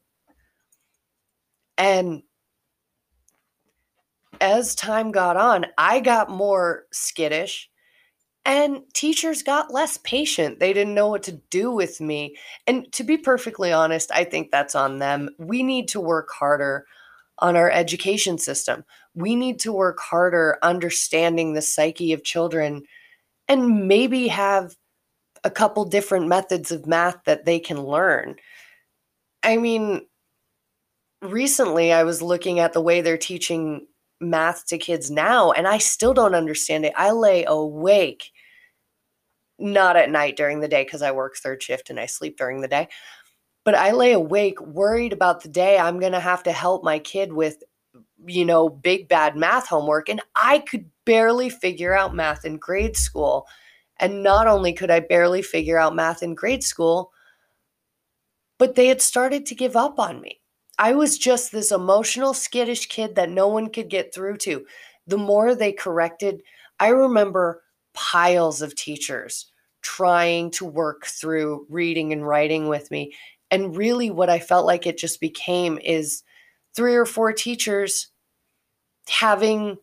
And 1.77 2.23
as 4.41 4.77
time 4.77 5.11
got 5.11 5.37
on, 5.37 5.67
I 5.77 5.99
got 5.99 6.31
more 6.31 6.85
skittish 6.93 7.69
and 8.45 8.83
teachers 8.95 9.43
got 9.43 9.75
less 9.75 9.97
patient. 10.05 10.61
They 10.61 10.73
didn't 10.73 10.95
know 10.95 11.09
what 11.09 11.25
to 11.25 11.33
do 11.51 11.73
with 11.73 12.01
me. 12.01 12.37
And 12.69 12.93
to 12.93 13.03
be 13.03 13.19
perfectly 13.19 13.73
honest, 13.73 14.13
I 14.13 14.23
think 14.23 14.53
that's 14.53 14.77
on 14.77 15.01
them. 15.01 15.31
We 15.37 15.65
need 15.65 15.89
to 15.89 16.01
work 16.01 16.31
harder 16.31 16.87
on 17.39 17.57
our 17.57 17.71
education 17.71 18.39
system. 18.39 18.85
We 19.15 19.37
need 19.37 19.59
to 19.61 19.73
work 19.73 19.99
harder 20.01 20.59
understanding 20.63 21.53
the 21.53 21.63
psyche 21.63 22.13
of 22.13 22.25
children 22.25 22.83
and 23.49 23.89
maybe 23.89 24.29
have 24.29 24.77
a 25.45 25.51
couple 25.51 25.85
different 25.85 26.27
methods 26.27 26.71
of 26.71 26.87
math 26.87 27.17
that 27.25 27.45
they 27.45 27.59
can 27.61 27.83
learn. 27.83 28.37
I 29.43 29.57
mean, 29.57 30.03
recently 31.23 31.93
I 31.93 32.03
was 32.05 32.23
looking 32.23 32.59
at 32.61 32.73
the 32.73 32.81
way 32.81 33.01
they're 33.01 33.17
teaching 33.17 33.87
math 34.21 34.67
to 34.67 34.79
kids 34.79 35.11
now, 35.11 35.53
and 35.53 35.67
I 35.67 35.79
still 35.79 36.13
don't 36.13 36.35
understand 36.35 36.85
it. 36.85 36.93
I 36.97 37.13
lay 37.13 37.45
awake, 37.45 38.31
not 39.59 39.97
at 39.97 40.11
night 40.11 40.37
during 40.37 40.61
the 40.61 40.69
day 40.69 40.85
because 40.85 41.03
I 41.03 41.13
work 41.13 41.37
third 41.37 41.63
shift 41.63 41.91
and 41.91 42.01
I 42.01 42.07
sleep 42.07 42.37
during 42.37 42.61
the 42.61 42.69
day, 42.69 42.89
but 43.69 43.75
I 43.75 43.91
lay 43.91 44.13
awake 44.13 44.59
worried 44.63 45.13
about 45.13 45.43
the 45.43 45.51
day 45.51 45.77
I'm 45.77 46.01
going 46.01 46.13
to 46.13 46.21
have 46.21 46.43
to 46.45 46.53
help 46.53 46.83
my 46.83 46.99
kid 46.99 47.35
with, 47.35 47.63
you 48.25 48.47
know, 48.47 48.71
big 48.71 49.09
bad 49.11 49.37
math 49.37 49.67
homework. 49.67 50.09
And 50.09 50.23
I 50.35 50.61
could 50.61 50.89
barely 51.05 51.51
figure 51.51 51.95
out 51.95 52.15
math 52.15 52.47
in 52.47 52.57
grade 52.57 52.97
school. 52.97 53.47
And 54.01 54.23
not 54.23 54.47
only 54.47 54.73
could 54.73 54.91
I 54.91 55.01
barely 55.01 55.43
figure 55.43 55.77
out 55.77 55.95
math 55.95 56.23
in 56.23 56.35
grade 56.35 56.65
school, 56.65 57.13
but 58.57 58.75
they 58.75 58.87
had 58.87 59.03
started 59.03 59.45
to 59.45 59.55
give 59.55 59.77
up 59.77 59.99
on 59.99 60.23
me. 60.23 60.41
I 60.79 60.95
was 60.95 61.19
just 61.19 61.53
this 61.53 61.71
emotional, 61.71 62.33
skittish 62.33 62.87
kid 62.87 63.17
that 63.17 63.29
no 63.29 63.49
one 63.49 63.69
could 63.69 63.91
get 63.91 64.15
through 64.15 64.39
to. 64.39 64.65
The 65.07 65.19
more 65.19 65.55
they 65.55 65.73
corrected, 65.73 66.41
I 66.81 66.89
remember 66.89 67.63
piles 67.93 68.63
of 68.63 68.75
teachers 68.75 69.53
trying 69.83 70.51
to 70.53 70.65
work 70.65 71.05
through 71.05 71.67
reading 71.69 72.15
and 72.15 72.27
writing 72.27 72.69
with 72.69 72.91
me. 72.91 73.13
And 73.51 73.77
really, 73.77 74.11
what 74.11 74.29
I 74.29 74.39
felt 74.39 74.67
like 74.67 74.87
it 74.87 74.99
just 74.99 75.21
became 75.21 75.79
is 75.83 76.23
three 76.75 76.95
or 76.95 77.07
four 77.07 77.33
teachers 77.33 78.11
having 79.09 79.79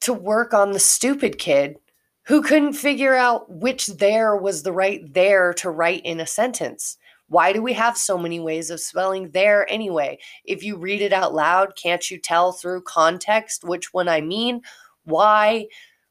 to 0.00 0.12
work 0.12 0.52
on 0.52 0.72
the 0.72 0.78
stupid 0.78 1.38
kid 1.38 1.76
who 2.26 2.42
couldn't 2.42 2.74
figure 2.74 3.14
out 3.14 3.50
which 3.50 3.86
there 3.86 4.36
was 4.36 4.62
the 4.62 4.72
right 4.72 5.00
there 5.14 5.54
to 5.54 5.70
write 5.70 6.02
in 6.04 6.20
a 6.20 6.26
sentence. 6.26 6.98
Why 7.28 7.52
do 7.52 7.62
we 7.62 7.72
have 7.74 7.96
so 7.96 8.18
many 8.18 8.40
ways 8.40 8.70
of 8.70 8.80
spelling 8.80 9.30
there 9.30 9.70
anyway? 9.70 10.18
If 10.44 10.62
you 10.62 10.76
read 10.76 11.02
it 11.02 11.12
out 11.12 11.34
loud, 11.34 11.76
can't 11.76 12.10
you 12.10 12.18
tell 12.18 12.52
through 12.52 12.82
context 12.82 13.64
which 13.64 13.92
one 13.92 14.08
I 14.08 14.20
mean? 14.20 14.62
Why? 15.04 15.66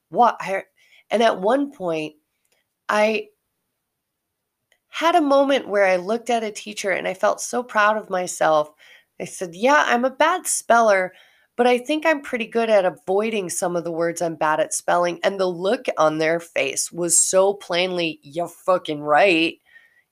What? 0.10 0.40
And 1.10 1.24
at 1.24 1.40
one 1.40 1.72
point, 1.72 2.16
I 2.90 3.28
had 5.00 5.16
a 5.16 5.22
moment 5.22 5.68
where 5.68 5.86
I 5.86 5.98
looked 5.98 6.30
at 6.30 6.44
a 6.44 6.52
teacher 6.52 6.92
and 6.92 7.08
I 7.08 7.14
felt 7.14 7.42
so 7.42 7.64
proud 7.64 7.98
of 7.98 8.10
myself. 8.10 8.72
I 9.20 9.26
said, 9.26 9.56
Yeah, 9.56 9.84
I'm 9.88 10.06
a 10.06 10.10
bad 10.10 10.48
speller, 10.48 11.14
but 11.56 11.68
I 11.68 11.78
think 11.78 12.06
I'm 12.06 12.22
pretty 12.22 12.48
good 12.48 12.70
at 12.70 12.86
avoiding 12.86 13.50
some 13.50 13.76
of 13.76 13.84
the 13.84 13.92
words 13.92 14.22
I'm 14.22 14.36
bad 14.36 14.60
at 14.60 14.74
spelling. 14.74 15.20
And 15.24 15.40
the 15.40 15.48
look 15.48 15.86
on 15.98 16.18
their 16.18 16.40
face 16.40 16.92
was 16.92 17.20
so 17.20 17.54
plainly, 17.54 18.20
You're 18.24 18.48
fucking 18.50 19.02
right 19.02 19.60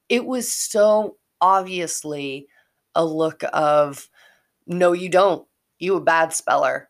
it 0.09 0.25
was 0.25 0.51
so 0.51 1.17
obviously 1.41 2.47
a 2.95 3.05
look 3.05 3.43
of 3.53 4.09
no 4.67 4.93
you 4.93 5.09
don't 5.09 5.47
you 5.79 5.95
a 5.95 6.01
bad 6.01 6.33
speller 6.33 6.89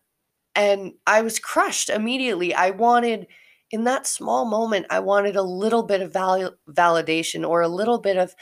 and 0.56 0.94
i 1.08 1.22
was 1.22 1.40
crushed 1.40 1.90
immediately 1.90 2.54
i 2.54 2.70
wanted 2.70 3.28
in 3.72 3.84
that 3.86 4.08
small 4.08 4.46
moment 4.46 4.86
i 4.90 5.00
wanted 5.00 5.36
a 5.36 5.42
little 5.42 5.84
bit 5.84 6.02
of 6.02 6.14
val- 6.14 6.56
validation 6.70 7.48
or 7.48 7.62
a 7.62 7.68
little 7.68 8.00
bit 8.00 8.18
of 8.18 8.36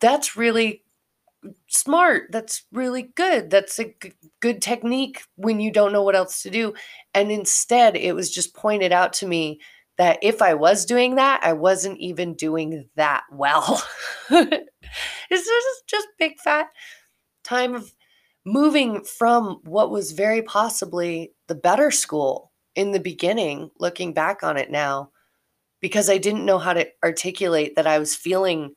that's 0.00 0.36
really 0.36 0.82
smart 1.68 2.24
that's 2.32 2.64
really 2.72 3.04
good 3.16 3.50
that's 3.50 3.78
a 3.78 3.86
g- 4.02 4.12
good 4.40 4.62
technique 4.62 5.22
when 5.36 5.60
you 5.60 5.72
don't 5.72 5.92
know 5.92 6.02
what 6.02 6.16
else 6.16 6.42
to 6.42 6.50
do 6.50 6.74
and 7.14 7.32
instead 7.32 7.96
it 7.96 8.14
was 8.14 8.30
just 8.30 8.54
pointed 8.54 8.92
out 8.92 9.12
to 9.12 9.26
me 9.26 9.60
that 9.98 10.18
if 10.22 10.42
I 10.42 10.54
was 10.54 10.86
doing 10.86 11.16
that, 11.16 11.40
I 11.44 11.52
wasn't 11.52 11.98
even 11.98 12.34
doing 12.34 12.88
that 12.96 13.24
well. 13.32 13.84
this 14.30 14.60
is 15.30 15.82
just 15.86 16.08
big 16.18 16.38
fat 16.40 16.68
time 17.44 17.74
of 17.74 17.92
moving 18.46 19.04
from 19.04 19.60
what 19.64 19.90
was 19.90 20.12
very 20.12 20.42
possibly 20.42 21.32
the 21.48 21.56
better 21.56 21.90
school 21.90 22.51
in 22.74 22.92
the 22.92 23.00
beginning, 23.00 23.70
looking 23.78 24.12
back 24.12 24.42
on 24.42 24.56
it 24.56 24.70
now, 24.70 25.10
because 25.80 26.08
I 26.08 26.18
didn't 26.18 26.46
know 26.46 26.58
how 26.58 26.72
to 26.72 26.88
articulate 27.02 27.76
that 27.76 27.86
I 27.86 27.98
was 27.98 28.14
feeling 28.14 28.74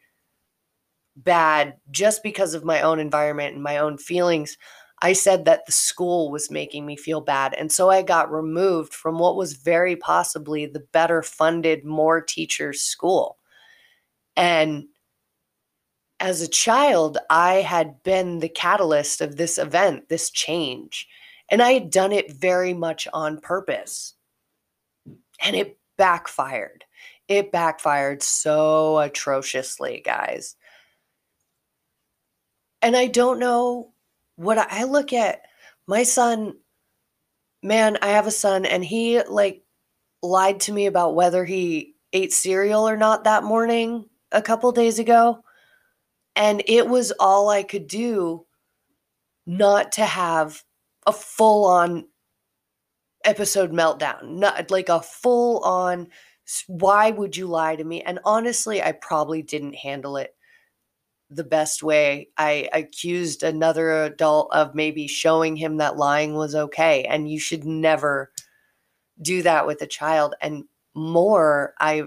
bad 1.15 1.75
just 1.91 2.23
because 2.23 2.53
of 2.53 2.65
my 2.65 2.81
own 2.81 2.99
environment 2.99 3.53
and 3.53 3.63
my 3.63 3.77
own 3.77 3.97
feelings. 3.97 4.57
I 5.01 5.13
said 5.13 5.45
that 5.45 5.65
the 5.65 5.71
school 5.71 6.31
was 6.31 6.49
making 6.49 6.85
me 6.85 6.95
feel 6.95 7.21
bad. 7.21 7.53
And 7.53 7.71
so 7.71 7.89
I 7.89 8.01
got 8.01 8.31
removed 8.31 8.93
from 8.93 9.19
what 9.19 9.35
was 9.35 9.53
very 9.53 9.95
possibly 9.95 10.65
the 10.65 10.85
better 10.91 11.21
funded, 11.21 11.85
more 11.85 12.21
teachers 12.21 12.81
school. 12.81 13.37
And 14.35 14.85
as 16.19 16.41
a 16.41 16.47
child, 16.47 17.17
I 17.29 17.55
had 17.55 18.01
been 18.03 18.39
the 18.39 18.49
catalyst 18.49 19.21
of 19.21 19.35
this 19.35 19.57
event, 19.57 20.09
this 20.09 20.29
change. 20.29 21.07
And 21.49 21.61
I 21.61 21.73
had 21.73 21.89
done 21.89 22.11
it 22.11 22.33
very 22.33 22.73
much 22.73 23.07
on 23.13 23.39
purpose. 23.39 24.13
And 25.43 25.55
it 25.55 25.77
backfired. 25.97 26.85
It 27.27 27.51
backfired 27.51 28.23
so 28.23 28.99
atrociously, 28.99 30.01
guys. 30.03 30.55
And 32.81 32.95
I 32.95 33.07
don't 33.07 33.39
know 33.39 33.93
what 34.35 34.57
I 34.57 34.83
look 34.83 35.13
at 35.13 35.41
my 35.87 36.03
son, 36.03 36.55
man, 37.63 37.97
I 38.01 38.09
have 38.09 38.27
a 38.27 38.31
son 38.31 38.65
and 38.65 38.83
he 38.83 39.21
like 39.23 39.63
lied 40.21 40.59
to 40.61 40.73
me 40.73 40.85
about 40.85 41.15
whether 41.15 41.45
he 41.45 41.95
ate 42.13 42.33
cereal 42.33 42.87
or 42.87 42.97
not 42.97 43.23
that 43.23 43.43
morning 43.43 44.09
a 44.31 44.41
couple 44.41 44.71
days 44.71 44.99
ago. 44.99 45.43
And 46.35 46.63
it 46.67 46.87
was 46.87 47.11
all 47.19 47.49
I 47.49 47.63
could 47.63 47.87
do 47.87 48.45
not 49.45 49.93
to 49.93 50.05
have 50.05 50.63
a 51.05 51.13
full 51.13 51.65
on 51.65 52.07
episode 53.23 53.71
meltdown, 53.71 54.37
not 54.37 54.71
like 54.71 54.89
a 54.89 55.01
full 55.01 55.59
on 55.59 56.07
why 56.67 57.09
would 57.11 57.35
you 57.35 57.47
lie 57.47 57.75
to 57.75 57.83
me? 57.83 58.01
And 58.01 58.19
honestly, 58.23 58.81
I 58.81 58.91
probably 58.91 59.41
didn't 59.41 59.75
handle 59.75 60.17
it 60.17 60.35
the 61.29 61.43
best 61.43 61.81
way. 61.81 62.29
I 62.37 62.69
accused 62.71 63.41
another 63.41 64.03
adult 64.03 64.53
of 64.53 64.75
maybe 64.75 65.07
showing 65.07 65.55
him 65.55 65.77
that 65.77 65.97
lying 65.97 66.35
was 66.35 66.53
okay. 66.53 67.03
And 67.05 67.29
you 67.29 67.39
should 67.39 67.65
never 67.65 68.31
do 69.21 69.41
that 69.41 69.65
with 69.65 69.81
a 69.81 69.87
child. 69.87 70.35
And 70.39 70.65
more, 70.93 71.73
I 71.79 72.03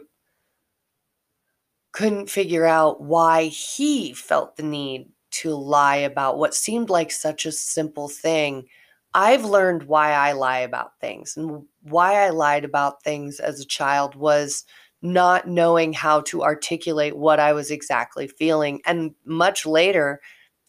couldn't 1.92 2.30
figure 2.30 2.64
out 2.64 3.00
why 3.02 3.46
he 3.46 4.12
felt 4.12 4.56
the 4.56 4.62
need 4.62 5.10
to 5.30 5.54
lie 5.54 5.96
about 5.96 6.38
what 6.38 6.54
seemed 6.54 6.90
like 6.90 7.10
such 7.10 7.44
a 7.44 7.52
simple 7.52 8.08
thing. 8.08 8.66
I've 9.14 9.44
learned 9.44 9.84
why 9.84 10.12
I 10.12 10.32
lie 10.32 10.60
about 10.60 11.00
things. 11.00 11.36
And 11.36 11.64
why 11.82 12.24
I 12.24 12.30
lied 12.30 12.64
about 12.64 13.02
things 13.02 13.40
as 13.40 13.60
a 13.60 13.66
child 13.66 14.14
was 14.14 14.64
not 15.00 15.48
knowing 15.48 15.92
how 15.92 16.20
to 16.22 16.42
articulate 16.42 17.16
what 17.16 17.40
I 17.40 17.52
was 17.52 17.70
exactly 17.70 18.26
feeling. 18.28 18.80
And 18.84 19.14
much 19.24 19.64
later, 19.64 20.20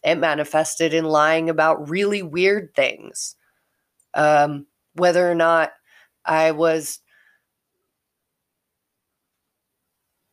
it 0.02 0.16
manifested 0.16 0.94
in 0.94 1.04
lying 1.04 1.50
about 1.50 1.88
really 1.88 2.22
weird 2.22 2.74
things. 2.74 3.36
Um, 4.14 4.66
whether 4.94 5.30
or 5.30 5.34
not 5.34 5.72
I 6.24 6.52
was 6.52 7.00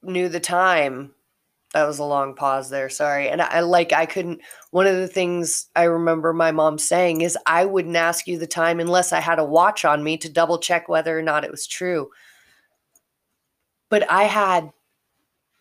knew 0.01 0.29
the 0.29 0.39
time. 0.39 1.13
That 1.73 1.85
was 1.85 1.99
a 1.99 2.05
long 2.05 2.33
pause 2.33 2.69
there. 2.69 2.89
Sorry. 2.89 3.29
And 3.29 3.41
I 3.41 3.59
like 3.59 3.91
I 3.93 4.05
couldn't 4.05 4.41
one 4.71 4.87
of 4.87 4.95
the 4.95 5.07
things 5.07 5.67
I 5.75 5.83
remember 5.83 6.33
my 6.33 6.51
mom 6.51 6.77
saying 6.77 7.21
is 7.21 7.37
I 7.45 7.65
wouldn't 7.65 7.95
ask 7.95 8.27
you 8.27 8.37
the 8.37 8.47
time 8.47 8.79
unless 8.79 9.11
I 9.11 9.19
had 9.19 9.37
a 9.37 9.43
watch 9.43 9.83
on 9.85 10.03
me 10.03 10.17
to 10.17 10.29
double 10.29 10.59
check 10.59 10.87
whether 10.87 11.17
or 11.17 11.21
not 11.21 11.43
it 11.43 11.51
was 11.51 11.67
true 11.67 12.09
but 13.89 14.09
I 14.09 14.23
had 14.23 14.71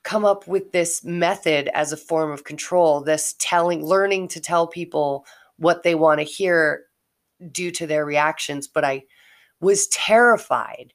come 0.02 0.24
up 0.24 0.46
with 0.46 0.72
this 0.72 1.04
method 1.04 1.68
as 1.74 1.92
a 1.92 1.96
form 1.96 2.30
of 2.30 2.44
control, 2.44 3.00
this 3.00 3.34
telling, 3.38 3.84
learning 3.84 4.28
to 4.28 4.40
tell 4.40 4.66
people 4.66 5.26
what 5.56 5.82
they 5.82 5.94
want 5.94 6.20
to 6.20 6.24
hear 6.24 6.84
due 7.50 7.70
to 7.72 7.86
their 7.86 8.04
reactions. 8.04 8.68
But 8.68 8.84
I 8.84 9.02
was 9.60 9.88
terrified 9.88 10.92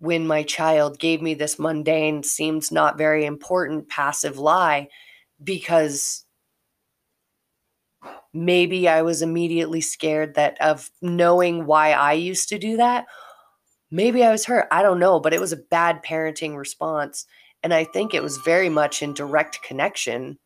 when 0.00 0.26
my 0.26 0.42
child 0.42 0.98
gave 0.98 1.22
me 1.22 1.34
this 1.34 1.58
mundane, 1.58 2.22
seems 2.22 2.72
not 2.72 2.98
very 2.98 3.24
important 3.26 3.88
passive 3.88 4.38
lie 4.38 4.88
because 5.42 6.24
maybe 8.32 8.88
I 8.88 9.02
was 9.02 9.22
immediately 9.22 9.80
scared 9.80 10.34
that 10.34 10.60
of 10.60 10.90
knowing 11.02 11.66
why 11.66 11.92
I 11.92 12.12
used 12.14 12.48
to 12.50 12.58
do 12.58 12.76
that. 12.76 13.06
Maybe 13.90 14.24
I 14.24 14.30
was 14.30 14.46
hurt. 14.46 14.68
I 14.70 14.82
don't 14.82 15.00
know, 15.00 15.20
but 15.20 15.34
it 15.34 15.40
was 15.40 15.52
a 15.52 15.56
bad 15.56 16.02
parenting 16.04 16.56
response. 16.56 17.26
And 17.62 17.74
I 17.74 17.84
think 17.84 18.14
it 18.14 18.22
was 18.22 18.38
very 18.38 18.68
much 18.68 19.02
in 19.02 19.14
direct 19.14 19.62
connection 19.62 20.38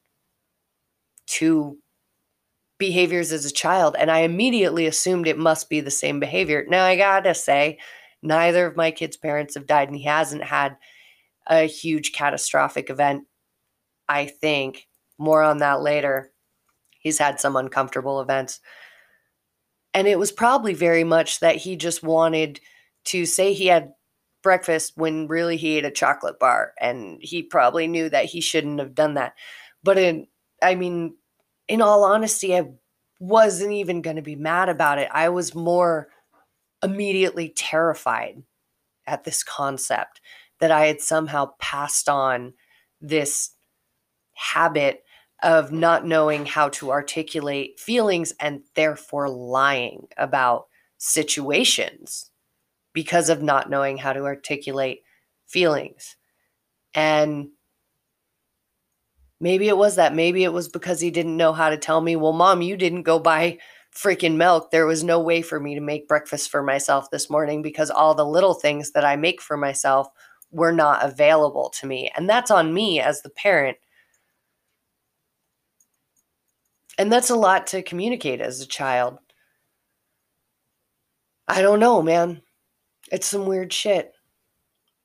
to 1.26 1.78
behaviors 2.78 3.32
as 3.32 3.44
a 3.44 3.52
child. 3.52 3.96
And 3.98 4.10
I 4.10 4.20
immediately 4.20 4.86
assumed 4.86 5.26
it 5.26 5.38
must 5.38 5.68
be 5.70 5.80
the 5.80 5.90
same 5.90 6.20
behavior. 6.20 6.64
Now, 6.68 6.84
I 6.84 6.96
gotta 6.96 7.34
say, 7.34 7.78
neither 8.24 8.66
of 8.66 8.76
my 8.76 8.90
kids' 8.90 9.16
parents 9.16 9.54
have 9.54 9.66
died, 9.66 9.88
and 9.88 9.96
he 9.96 10.04
hasn't 10.04 10.44
had 10.44 10.76
a 11.46 11.64
huge 11.64 12.12
catastrophic 12.12 12.90
event, 12.90 13.24
I 14.08 14.26
think. 14.26 14.88
More 15.18 15.42
on 15.42 15.58
that 15.58 15.82
later. 15.82 16.32
He's 16.98 17.18
had 17.18 17.38
some 17.38 17.54
uncomfortable 17.54 18.20
events. 18.20 18.60
And 19.92 20.08
it 20.08 20.18
was 20.18 20.32
probably 20.32 20.74
very 20.74 21.04
much 21.04 21.40
that 21.40 21.56
he 21.56 21.76
just 21.76 22.02
wanted 22.02 22.60
to 23.04 23.26
say 23.26 23.52
he 23.52 23.66
had 23.66 23.92
breakfast 24.42 24.92
when 24.96 25.26
really 25.26 25.56
he 25.56 25.78
ate 25.78 25.84
a 25.84 25.90
chocolate 25.90 26.38
bar 26.38 26.74
and 26.80 27.18
he 27.20 27.42
probably 27.42 27.86
knew 27.86 28.08
that 28.10 28.26
he 28.26 28.40
shouldn't 28.40 28.78
have 28.78 28.94
done 28.94 29.14
that 29.14 29.32
but 29.82 29.96
in 29.96 30.26
i 30.62 30.74
mean 30.74 31.16
in 31.66 31.80
all 31.80 32.04
honesty 32.04 32.54
i 32.54 32.62
wasn't 33.20 33.72
even 33.72 34.02
going 34.02 34.16
to 34.16 34.22
be 34.22 34.36
mad 34.36 34.68
about 34.68 34.98
it 34.98 35.08
i 35.12 35.30
was 35.30 35.54
more 35.54 36.08
immediately 36.84 37.48
terrified 37.48 38.42
at 39.06 39.24
this 39.24 39.42
concept 39.42 40.20
that 40.60 40.70
i 40.70 40.86
had 40.86 41.00
somehow 41.00 41.50
passed 41.58 42.08
on 42.08 42.52
this 43.00 43.50
habit 44.34 45.04
of 45.42 45.72
not 45.72 46.06
knowing 46.06 46.46
how 46.46 46.68
to 46.70 46.90
articulate 46.90 47.78
feelings 47.78 48.32
and 48.40 48.62
therefore 48.74 49.28
lying 49.28 50.06
about 50.16 50.66
situations 50.96 52.30
because 52.94 53.28
of 53.28 53.42
not 53.42 53.68
knowing 53.68 53.98
how 53.98 54.12
to 54.12 54.24
articulate 54.24 55.02
feelings. 55.46 56.16
And 56.94 57.50
maybe 59.40 59.68
it 59.68 59.76
was 59.76 59.96
that. 59.96 60.14
Maybe 60.14 60.44
it 60.44 60.52
was 60.52 60.68
because 60.68 61.00
he 61.00 61.10
didn't 61.10 61.36
know 61.36 61.52
how 61.52 61.68
to 61.68 61.76
tell 61.76 62.00
me, 62.00 62.16
well, 62.16 62.32
mom, 62.32 62.62
you 62.62 62.76
didn't 62.76 63.02
go 63.02 63.18
buy 63.18 63.58
freaking 63.94 64.36
milk. 64.36 64.70
There 64.70 64.86
was 64.86 65.04
no 65.04 65.20
way 65.20 65.40
for 65.40 65.60
me 65.60 65.74
to 65.74 65.80
make 65.80 66.08
breakfast 66.08 66.50
for 66.50 66.62
myself 66.62 67.10
this 67.10 67.30
morning 67.30 67.62
because 67.62 67.90
all 67.90 68.14
the 68.14 68.26
little 68.26 68.54
things 68.54 68.90
that 68.92 69.04
I 69.04 69.16
make 69.16 69.40
for 69.40 69.56
myself 69.56 70.08
were 70.50 70.72
not 70.72 71.04
available 71.04 71.70
to 71.80 71.86
me. 71.86 72.10
And 72.16 72.28
that's 72.28 72.50
on 72.50 72.74
me 72.74 73.00
as 73.00 73.22
the 73.22 73.30
parent. 73.30 73.76
And 76.98 77.12
that's 77.12 77.30
a 77.30 77.36
lot 77.36 77.66
to 77.68 77.82
communicate 77.82 78.40
as 78.40 78.60
a 78.60 78.66
child. 78.66 79.18
I 81.48 81.60
don't 81.60 81.80
know, 81.80 82.02
man. 82.02 82.42
It's 83.12 83.26
some 83.26 83.46
weird 83.46 83.72
shit. 83.72 84.12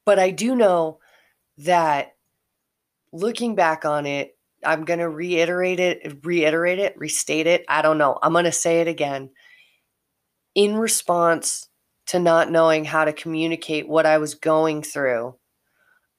But 0.05 0.19
I 0.19 0.31
do 0.31 0.55
know 0.55 0.99
that 1.59 2.15
looking 3.11 3.55
back 3.55 3.85
on 3.85 4.05
it, 4.05 4.37
I'm 4.65 4.85
going 4.85 4.99
to 4.99 5.09
reiterate 5.09 5.79
it, 5.79 6.25
reiterate 6.25 6.79
it, 6.79 6.97
restate 6.97 7.47
it. 7.47 7.65
I 7.67 7.81
don't 7.81 7.97
know. 7.97 8.17
I'm 8.21 8.33
going 8.33 8.45
to 8.45 8.51
say 8.51 8.81
it 8.81 8.87
again. 8.87 9.29
In 10.55 10.75
response 10.75 11.69
to 12.07 12.19
not 12.19 12.51
knowing 12.51 12.85
how 12.85 13.05
to 13.05 13.13
communicate 13.13 13.87
what 13.87 14.05
I 14.05 14.17
was 14.17 14.35
going 14.35 14.81
through, 14.81 15.35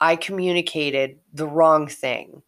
I 0.00 0.16
communicated 0.16 1.18
the 1.32 1.46
wrong 1.46 1.88
thing. 1.88 2.42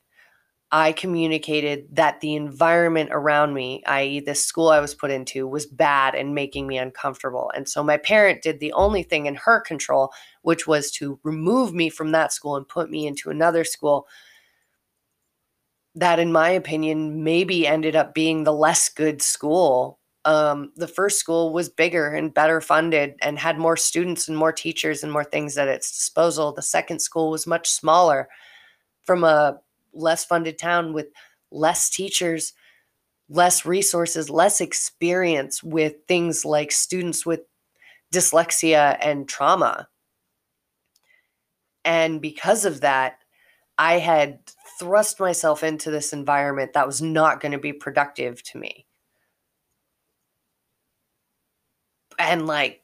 I 0.74 0.92
communicated 0.92 1.88
that 1.96 2.20
the 2.20 2.34
environment 2.34 3.10
around 3.12 3.52
me, 3.52 3.82
i.e., 3.84 4.20
the 4.20 4.34
school 4.34 4.70
I 4.70 4.80
was 4.80 4.94
put 4.94 5.10
into, 5.10 5.46
was 5.46 5.66
bad 5.66 6.14
and 6.14 6.34
making 6.34 6.66
me 6.66 6.78
uncomfortable. 6.78 7.52
And 7.54 7.68
so 7.68 7.82
my 7.82 7.98
parent 7.98 8.40
did 8.40 8.58
the 8.58 8.72
only 8.72 9.02
thing 9.02 9.26
in 9.26 9.34
her 9.34 9.60
control, 9.60 10.12
which 10.40 10.66
was 10.66 10.90
to 10.92 11.20
remove 11.24 11.74
me 11.74 11.90
from 11.90 12.12
that 12.12 12.32
school 12.32 12.56
and 12.56 12.66
put 12.66 12.88
me 12.88 13.06
into 13.06 13.28
another 13.28 13.64
school 13.64 14.06
that, 15.94 16.18
in 16.18 16.32
my 16.32 16.50
opinion, 16.50 17.22
maybe 17.22 17.66
ended 17.66 17.96
up 17.96 18.14
being 18.14 18.44
the 18.44 18.52
less 18.52 18.88
good 18.88 19.20
school. 19.20 19.98
Um, 20.24 20.72
the 20.76 20.88
first 20.88 21.18
school 21.18 21.52
was 21.52 21.68
bigger 21.68 22.08
and 22.14 22.32
better 22.32 22.60
funded 22.60 23.14
and 23.20 23.38
had 23.38 23.58
more 23.58 23.76
students 23.76 24.28
and 24.28 24.36
more 24.36 24.52
teachers 24.52 25.02
and 25.02 25.12
more 25.12 25.24
things 25.24 25.58
at 25.58 25.68
its 25.68 25.90
disposal. 25.90 26.52
The 26.52 26.62
second 26.62 27.00
school 27.00 27.30
was 27.30 27.46
much 27.46 27.68
smaller 27.68 28.28
from 29.04 29.24
a 29.24 29.58
less 29.92 30.24
funded 30.24 30.58
town 30.58 30.92
with 30.92 31.08
less 31.50 31.90
teachers, 31.90 32.54
less 33.28 33.66
resources, 33.66 34.30
less 34.30 34.60
experience 34.60 35.62
with 35.62 35.94
things 36.08 36.44
like 36.44 36.72
students 36.72 37.26
with 37.26 37.40
dyslexia 38.14 38.96
and 39.00 39.28
trauma. 39.28 39.88
And 41.84 42.20
because 42.20 42.64
of 42.64 42.80
that, 42.82 43.18
I 43.78 43.98
had 43.98 44.38
thrust 44.82 45.20
myself 45.20 45.62
into 45.62 45.92
this 45.92 46.12
environment 46.12 46.72
that 46.72 46.88
was 46.88 47.00
not 47.00 47.40
going 47.40 47.52
to 47.52 47.58
be 47.58 47.72
productive 47.72 48.42
to 48.42 48.58
me. 48.58 48.84
And 52.18 52.46
like, 52.48 52.82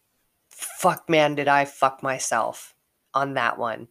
fuck, 0.49 1.11
man, 1.11 1.35
did 1.35 1.49
I 1.49 1.65
fuck 1.65 2.05
myself 2.05 2.73
on 3.13 3.35
that 3.35 3.59
one. 3.59 3.89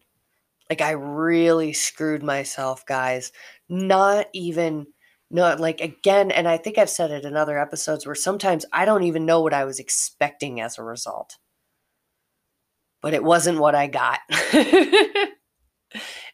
Like 0.70 0.80
I 0.80 0.92
really 0.92 1.74
screwed 1.74 2.24
myself, 2.24 2.86
guys. 2.86 3.34
Not 3.68 4.28
even 4.34 4.88
not 5.30 5.60
like 5.60 5.82
again, 5.82 6.32
and 6.32 6.48
I 6.48 6.56
think 6.56 6.78
I've 6.78 6.90
said 6.90 7.12
it 7.12 7.26
in 7.26 7.36
other 7.36 7.60
episodes 7.60 8.06
where 8.06 8.16
sometimes 8.16 8.66
I 8.72 8.86
don't 8.86 9.04
even 9.04 9.26
know 9.26 9.42
what 9.42 9.54
I 9.54 9.66
was 9.66 9.80
expecting 9.80 10.62
as 10.62 10.78
a 10.78 10.84
result. 10.84 11.38
But 13.02 13.14
it 13.14 13.24
wasn't 13.24 13.60
what 13.60 13.76
I 13.76 13.88
got. 13.88 14.20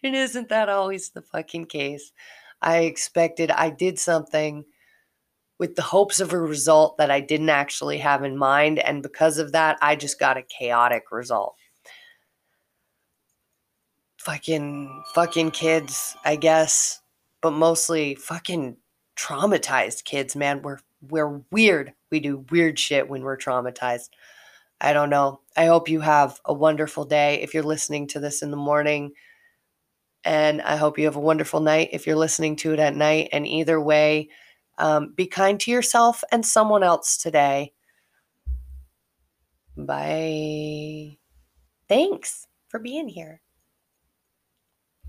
and 0.03 0.15
isn't 0.15 0.49
that 0.49 0.69
always 0.69 1.09
the 1.09 1.21
fucking 1.21 1.65
case? 1.65 2.11
I 2.61 2.79
expected 2.79 3.51
I 3.51 3.69
did 3.69 3.99
something 3.99 4.65
with 5.59 5.75
the 5.75 5.81
hopes 5.81 6.19
of 6.19 6.33
a 6.33 6.39
result 6.39 6.97
that 6.97 7.11
I 7.11 7.19
didn't 7.19 7.49
actually 7.49 7.97
have 7.99 8.23
in 8.23 8.37
mind. 8.37 8.79
And 8.79 9.03
because 9.03 9.37
of 9.37 9.51
that, 9.51 9.77
I 9.81 9.95
just 9.95 10.19
got 10.19 10.37
a 10.37 10.43
chaotic 10.43 11.11
result 11.11 11.55
fucking 14.23 15.03
fucking 15.13 15.51
kids, 15.51 16.15
I 16.23 16.37
guess, 16.37 17.01
but 17.41 17.51
mostly 17.51 18.15
fucking 18.15 18.77
traumatized 19.17 20.05
kids, 20.05 20.35
man. 20.35 20.61
We're 20.61 20.79
we're 21.09 21.41
weird. 21.51 21.93
We 22.09 22.21
do 22.21 22.45
weird 22.49 22.79
shit 22.79 23.09
when 23.09 23.23
we're 23.23 23.37
traumatized. 23.37 24.09
I 24.79 24.93
don't 24.93 25.09
know. 25.09 25.41
I 25.57 25.65
hope 25.65 25.89
you 25.89 25.99
have 25.99 26.39
a 26.45 26.53
wonderful 26.53 27.03
day 27.03 27.41
if 27.41 27.53
you're 27.53 27.63
listening 27.63 28.07
to 28.07 28.19
this 28.21 28.41
in 28.41 28.51
the 28.51 28.57
morning. 28.57 29.11
And 30.23 30.61
I 30.61 30.75
hope 30.77 30.97
you 30.97 31.05
have 31.05 31.15
a 31.15 31.21
wonderful 31.21 31.59
night 31.59 31.89
if 31.91 32.07
you're 32.07 32.15
listening 32.15 32.55
to 32.57 32.73
it 32.73 32.79
at 32.79 32.95
night. 32.95 33.29
And 33.31 33.45
either 33.45 33.79
way, 33.79 34.29
um, 34.77 35.13
be 35.15 35.27
kind 35.27 35.59
to 35.61 35.71
yourself 35.71 36.23
and 36.31 36.45
someone 36.45 36.83
else 36.83 37.17
today. 37.17 37.73
Bye. 39.75 41.17
Thanks 41.89 42.47
for 42.69 42.79
being 42.79 43.07
here. 43.07 43.41